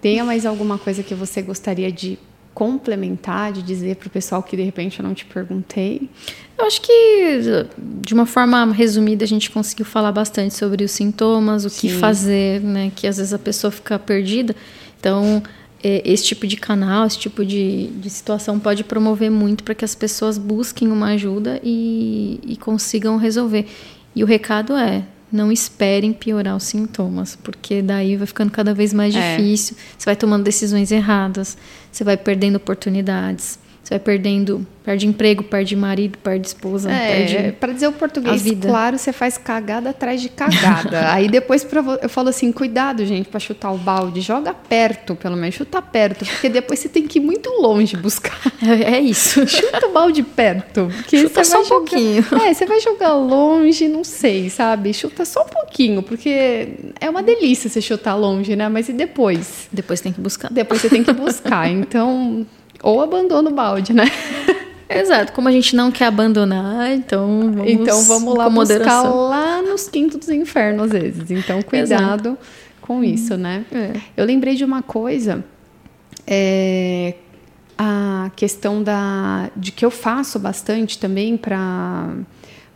[0.00, 2.18] Tenha mais alguma coisa que você gostaria de
[2.58, 6.10] complementar, de dizer para o pessoal que de repente eu não te perguntei?
[6.58, 7.40] Eu acho que,
[7.78, 11.86] de uma forma resumida, a gente conseguiu falar bastante sobre os sintomas, o Sim.
[11.86, 12.90] que fazer, né?
[12.96, 14.56] Que às vezes a pessoa fica perdida.
[14.98, 15.40] Então,
[15.84, 19.84] é, esse tipo de canal, esse tipo de, de situação pode promover muito para que
[19.84, 23.66] as pessoas busquem uma ajuda e, e consigam resolver.
[24.16, 28.92] E o recado é: não esperem piorar os sintomas, porque daí vai ficando cada vez
[28.92, 29.36] mais é.
[29.36, 29.76] difícil.
[29.96, 31.56] Você vai tomando decisões erradas,
[31.92, 33.58] você vai perdendo oportunidades.
[33.88, 37.52] Você vai perdendo, perde emprego, perde marido, perde esposa, é, perde.
[37.52, 41.10] Para dizer o português claro, você faz cagada atrás de cagada.
[41.10, 45.38] Aí depois pra, eu falo assim: cuidado, gente, para chutar o balde, joga perto, pelo
[45.38, 48.38] menos, chuta perto, porque depois você tem que ir muito longe buscar.
[48.62, 49.46] É, é isso.
[49.48, 50.90] Chuta o balde perto.
[50.94, 52.26] Porque chuta só um jogar, pouquinho.
[52.44, 54.92] É, você vai jogar longe, não sei, sabe?
[54.92, 58.68] Chuta só um pouquinho, porque é uma delícia você chutar longe, né?
[58.68, 59.66] Mas e depois?
[59.72, 60.52] Depois tem que buscar.
[60.52, 61.66] Depois você tem que buscar.
[61.78, 62.46] Então,
[62.82, 64.04] ou abandona o balde, né?
[64.88, 69.86] Exato, como a gente não quer abandonar, então vamos, então vamos lá buscar lá nos
[69.86, 71.30] quintos dos infernos às vezes.
[71.30, 72.38] Então cuidado Exato.
[72.80, 73.66] com isso, né?
[73.70, 73.92] É.
[74.16, 75.44] Eu lembrei de uma coisa,
[76.26, 77.14] é,
[77.76, 82.14] a questão da de que eu faço bastante também para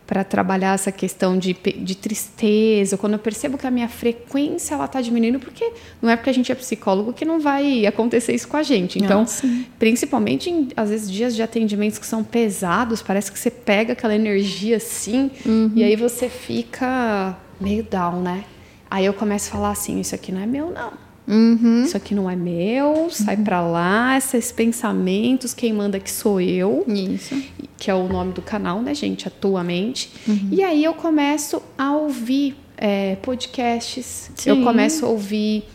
[0.05, 4.85] para trabalhar essa questão de, de tristeza, quando eu percebo que a minha frequência ela
[4.85, 8.47] está diminuindo, porque não é porque a gente é psicólogo que não vai acontecer isso
[8.47, 8.99] com a gente.
[8.99, 9.47] Então, ah,
[9.79, 14.13] principalmente em, às vezes, dias de atendimentos que são pesados, parece que você pega aquela
[14.13, 15.71] energia assim, uhum.
[15.73, 18.43] e aí você fica meio down, né?
[18.91, 21.02] Aí eu começo a falar assim: isso aqui não é meu, não.
[21.27, 21.83] Uhum.
[21.83, 23.43] Isso aqui não é meu, sai uhum.
[23.43, 26.83] para lá, esses pensamentos, quem manda que sou eu.
[26.87, 27.41] Isso.
[27.77, 29.27] Que é o nome do canal, né, gente?
[29.27, 30.11] Atualmente.
[30.27, 30.49] Uhum.
[30.51, 34.49] E aí eu começo a ouvir é, podcasts, Sim.
[34.49, 35.65] eu começo a ouvir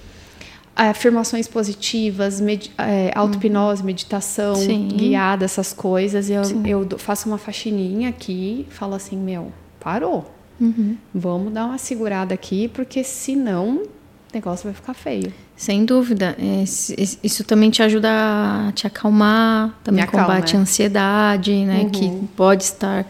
[0.77, 4.89] é, afirmações positivas, med é, auto-hipnose, meditação Sim.
[4.89, 6.29] guiada, essas coisas.
[6.31, 10.33] Eu, eu faço uma faxininha aqui, falo assim: meu, parou.
[10.61, 10.97] Uhum.
[11.15, 13.83] Vamos dar uma segurada aqui, porque senão
[14.31, 15.33] o negócio vai ficar feio.
[15.57, 16.37] Sem dúvida.
[16.39, 21.81] É, isso também te ajuda a te acalmar, também acalma, combate a ansiedade, né?
[21.81, 21.91] Uhum.
[21.91, 23.07] Que pode estar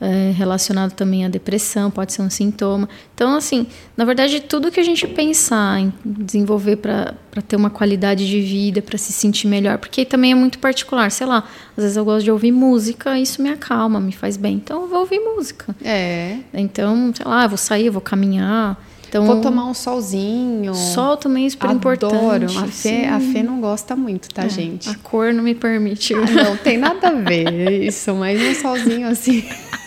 [0.00, 2.88] é, relacionado também à depressão, pode ser um sintoma.
[3.14, 7.14] Então, assim, na verdade, tudo que a gente pensar em desenvolver para
[7.46, 11.10] ter uma qualidade de vida, para se sentir melhor, porque também é muito particular.
[11.10, 11.44] Sei lá,
[11.76, 14.56] às vezes eu gosto de ouvir música, isso me acalma, me faz bem.
[14.56, 15.74] Então, eu vou ouvir música.
[15.82, 16.38] É.
[16.52, 18.76] Então, sei lá, eu vou sair, eu vou caminhar.
[19.14, 20.74] Então, Vou tomar um solzinho.
[20.74, 22.04] Sol também é super Adoro.
[22.06, 22.58] importante.
[22.58, 24.90] A Fê, a Fê não gosta muito, tá, é, gente?
[24.90, 26.12] A cor não me permite.
[26.14, 29.44] Ah, não, tem nada a ver isso, mas um solzinho assim.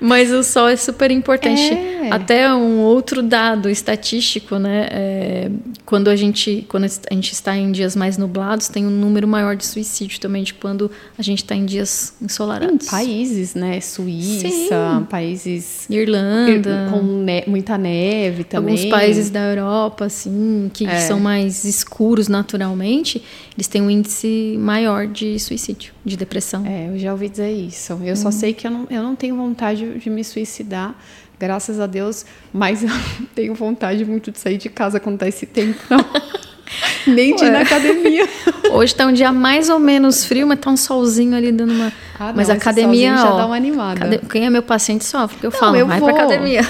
[0.00, 1.72] Mas o sol é super importante.
[1.72, 2.10] É.
[2.10, 4.88] Até um outro dado estatístico, né?
[4.90, 5.50] É,
[5.84, 9.56] quando a gente quando a gente está em dias mais nublados, tem um número maior
[9.56, 12.86] de suicídio também de quando a gente está em dias ensolarados.
[12.86, 13.80] Em países, né?
[13.80, 15.06] Suíça, Sim.
[15.08, 18.74] países Irlanda, com ne muita neve também.
[18.74, 21.00] Alguns países da Europa, assim, que é.
[21.00, 23.22] são mais escuros naturalmente,
[23.56, 26.64] eles têm um índice maior de suicídio, de depressão.
[26.64, 28.00] É, eu já ouvi dizer isso.
[28.04, 30.94] Eu só sei que eu não, eu não tenho vontade de me suicidar,
[31.38, 32.88] graças a Deus, mas eu
[33.34, 35.98] tenho vontade muito de sair de casa quando tá esse tempo, não.
[37.06, 38.28] Nem de ir na academia.
[38.72, 41.92] Hoje tá um dia mais ou menos frio, mas tá um solzinho ali dando uma.
[42.18, 43.16] Ah, não, mas a academia.
[43.16, 44.18] já ó, dá uma animada.
[44.30, 46.12] Quem é meu paciente sofre, porque eu não, falo, eu vai vou.
[46.12, 46.62] pra academia.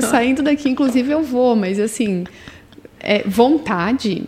[0.00, 2.24] Saindo daqui, inclusive, eu vou, mas assim,
[2.98, 4.24] é, vontade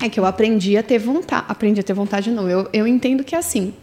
[0.00, 1.44] é que eu aprendi a ter vontade.
[1.48, 2.48] Aprendi a ter vontade, não.
[2.48, 3.74] Eu, eu entendo que é assim.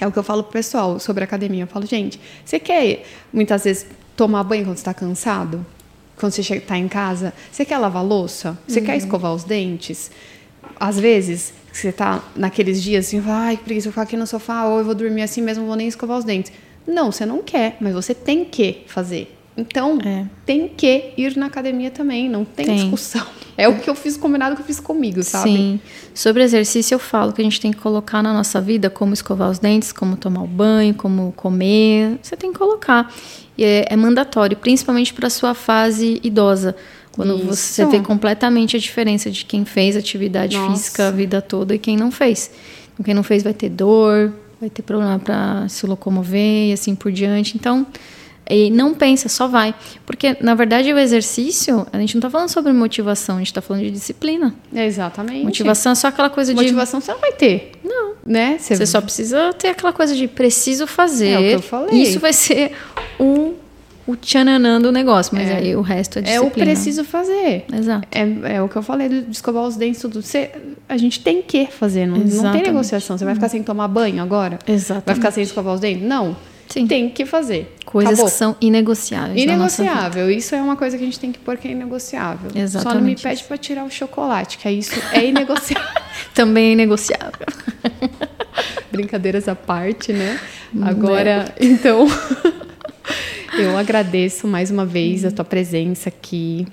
[0.00, 1.64] É o que eu falo pro pessoal sobre academia.
[1.64, 3.86] Eu falo, gente, você quer muitas vezes
[4.16, 5.64] tomar banho quando está cansado?
[6.16, 7.32] Quando você está em casa?
[7.52, 8.58] Você quer lavar louça?
[8.66, 8.86] Você uhum.
[8.86, 10.10] quer escovar os dentes?
[10.78, 14.26] Às vezes, você está naqueles dias assim, ai, que preguiça, eu vou ficar aqui no
[14.26, 16.52] sofá, ou eu vou dormir assim mesmo, não vou nem escovar os dentes.
[16.86, 19.36] Não, você não quer, mas você tem que fazer.
[19.60, 20.26] Então, é.
[20.44, 23.26] tem que ir na academia também, não tem, tem, discussão.
[23.56, 25.50] É o que eu fiz combinado que eu fiz comigo, sabe?
[25.50, 25.80] Sim.
[26.14, 29.50] Sobre exercício, eu falo que a gente tem que colocar na nossa vida como escovar
[29.50, 32.18] os dentes, como tomar o banho, como comer.
[32.22, 33.12] Você tem que colocar.
[33.58, 36.74] E é, é mandatório, principalmente para a sua fase idosa.
[37.12, 37.56] Quando Isso.
[37.56, 40.72] você vê completamente a diferença de quem fez atividade Nossa.
[40.72, 42.50] física a vida toda e quem não fez.
[42.94, 46.94] Então, quem não fez vai ter dor, vai ter problema para se locomover e assim
[46.94, 47.56] por diante.
[47.56, 47.86] Então,
[48.50, 49.74] e não pensa, só vai.
[50.04, 53.60] Porque, na verdade, o exercício, a gente não está falando sobre motivação, a gente está
[53.60, 54.54] falando de disciplina.
[54.74, 55.44] É exatamente.
[55.44, 56.60] Motivação é só aquela coisa de.
[56.60, 57.72] Motivação você não vai ter.
[57.84, 58.10] Não.
[58.26, 58.58] Né?
[58.58, 61.28] Você, você só precisa ter aquela coisa de preciso fazer.
[61.28, 62.02] É o que eu falei.
[62.02, 62.72] Isso vai ser
[63.18, 63.54] o
[64.10, 65.56] o tchananã do negócio, mas é.
[65.56, 66.46] aí o resto é disciplina.
[66.46, 67.64] É o preciso fazer.
[67.72, 68.08] Exato.
[68.10, 70.20] É, é o que eu falei de escovar os dentes, tudo.
[70.20, 70.50] Você,
[70.88, 73.16] a gente tem que fazer, não, não tem negociação.
[73.16, 74.58] Você vai ficar sem tomar banho agora?
[74.66, 75.02] Exato.
[75.06, 76.02] Vai ficar sem escovar os dentes?
[76.02, 76.36] Não.
[76.70, 76.86] Sim.
[76.86, 77.76] Tem que fazer.
[77.84, 78.30] Coisas Acabou.
[78.30, 79.42] que são inegociáveis.
[79.42, 80.30] Inegociável.
[80.30, 82.50] Isso é uma coisa que a gente tem que pôr que é inegociável.
[82.54, 82.82] Exatamente.
[82.82, 85.88] Só não me pede para tirar o chocolate, que é isso é inegociável.
[86.32, 87.46] Também é inegociável.
[88.92, 90.38] Brincadeiras à parte, né?
[90.82, 91.66] Agora, é.
[91.66, 92.06] então.
[93.58, 96.66] Eu agradeço mais uma vez a tua presença aqui.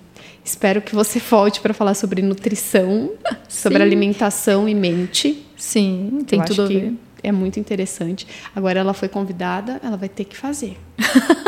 [0.46, 3.12] Espero que você volte para falar sobre nutrição,
[3.50, 3.84] sobre Sim.
[3.84, 5.44] alimentação e mente.
[5.58, 6.94] Sim, tem Eu tudo a ver.
[7.24, 8.28] É muito interessante.
[8.56, 10.78] Agora ela foi convidada, ela vai ter que fazer.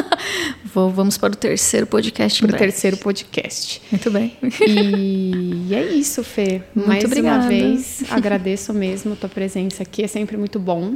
[0.74, 2.46] Vou, vamos para o terceiro podcast.
[2.46, 3.82] Para o terceiro podcast.
[3.92, 4.38] Muito bem.
[4.68, 6.62] E é isso, Fê.
[6.76, 7.40] Muito Mais obrigada.
[7.40, 10.04] uma vez, agradeço mesmo a tua presença aqui.
[10.04, 10.96] É sempre muito bom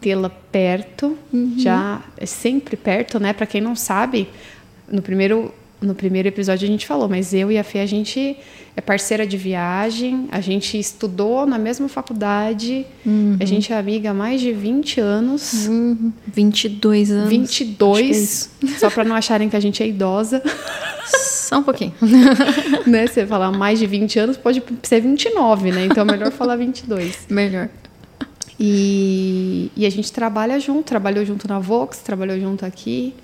[0.00, 1.16] tê-la perto.
[1.32, 1.54] Uhum.
[1.58, 3.32] Já é sempre perto, né?
[3.32, 4.28] Para quem não sabe,
[4.90, 8.36] no primeiro no primeiro episódio a gente falou, mas eu e a Fê, a gente
[8.76, 13.36] é parceira de viagem, a gente estudou na mesma faculdade, uhum.
[13.40, 15.66] a gente é amiga há mais de 20 anos.
[15.68, 16.12] Uhum.
[16.26, 17.28] 22 anos.
[17.28, 20.42] 22, é só para não acharem que a gente é idosa.
[21.48, 21.94] Só um pouquinho.
[22.86, 23.06] né?
[23.06, 25.86] Você falar mais de 20 anos, pode ser 29, né?
[25.86, 27.26] Então é melhor falar 22.
[27.30, 27.70] Melhor.
[28.60, 33.14] E, e a gente trabalha junto, trabalhou junto na Vox, trabalhou junto aqui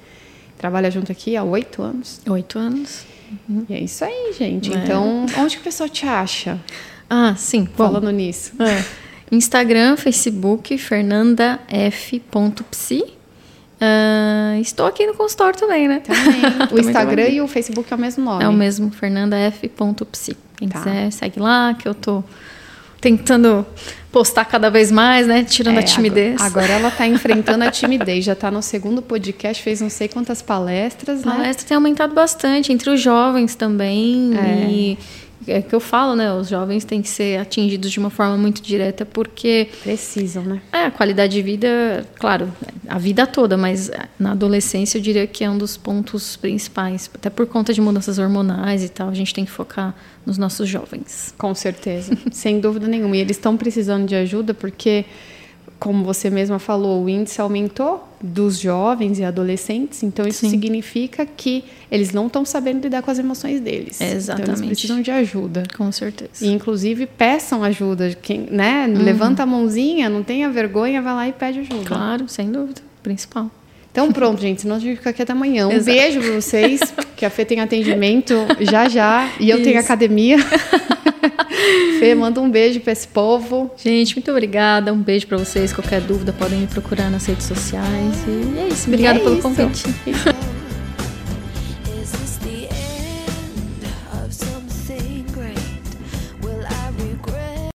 [0.64, 2.22] trabalha junto aqui há oito anos.
[2.26, 3.04] Oito anos.
[3.46, 3.66] Uhum.
[3.68, 4.72] E é isso aí, gente.
[4.72, 4.76] É.
[4.76, 6.58] Então, onde que o pessoal te acha?
[7.10, 7.68] Ah, sim.
[7.76, 8.10] Falando bom.
[8.10, 8.54] nisso.
[8.62, 8.82] É.
[9.30, 13.04] Instagram, Facebook, fernandaf.psi.
[13.74, 16.00] Uh, estou aqui no consultório também, né?
[16.00, 16.40] Também.
[16.72, 18.42] o Instagram e o Facebook é o mesmo nome.
[18.42, 20.34] É o mesmo, fernandaf.psi.
[20.56, 20.78] Quem tá.
[20.78, 22.24] quiser, segue lá, que eu tô
[23.04, 23.66] tentando
[24.10, 25.44] postar cada vez mais, né?
[25.44, 26.40] Tirando é, a timidez.
[26.40, 28.24] Agora, agora ela está enfrentando a timidez.
[28.24, 31.32] Já está no segundo podcast, fez não sei quantas palestras, né?
[31.34, 34.30] Palestra tem aumentado bastante entre os jovens também.
[34.38, 34.70] É.
[34.70, 34.98] E
[35.46, 36.32] é que eu falo, né?
[36.32, 40.62] Os jovens têm que ser atingidos de uma forma muito direta porque precisam, né?
[40.72, 42.52] É, a qualidade de vida, claro,
[42.88, 47.30] a vida toda, mas na adolescência eu diria que é um dos pontos principais, até
[47.30, 51.34] por conta de mudanças hormonais e tal, a gente tem que focar nos nossos jovens.
[51.36, 53.16] Com certeza, sem dúvida nenhuma.
[53.16, 55.04] E eles estão precisando de ajuda porque
[55.78, 60.50] como você mesma falou, o índice aumentou dos jovens e adolescentes, então isso Sim.
[60.50, 64.00] significa que eles não estão sabendo lidar com as emoções deles.
[64.00, 64.50] Exatamente.
[64.50, 65.64] Então eles precisam de ajuda.
[65.76, 66.44] Com certeza.
[66.44, 68.86] E inclusive peçam ajuda, quem, né?
[68.86, 69.02] Uhum.
[69.02, 71.84] Levanta a mãozinha, não tenha vergonha, vai lá e pede ajuda.
[71.84, 73.50] Claro, sem dúvida, principal.
[73.94, 75.68] Então pronto, gente, senão a gente fica aqui até amanhã.
[75.68, 75.96] Um Exato.
[75.96, 76.80] beijo para vocês,
[77.16, 79.64] que a Fê tem atendimento já já e eu Isso.
[79.66, 80.36] tenho academia.
[82.00, 83.70] Fê, manda um beijo para esse povo.
[83.76, 84.92] Gente, muito obrigada.
[84.92, 85.72] Um beijo para vocês.
[85.72, 88.24] Qualquer dúvida podem me procurar nas redes sociais.
[88.26, 88.88] E é isso.
[88.88, 89.42] Obrigada é pelo isso.
[89.42, 89.84] convite.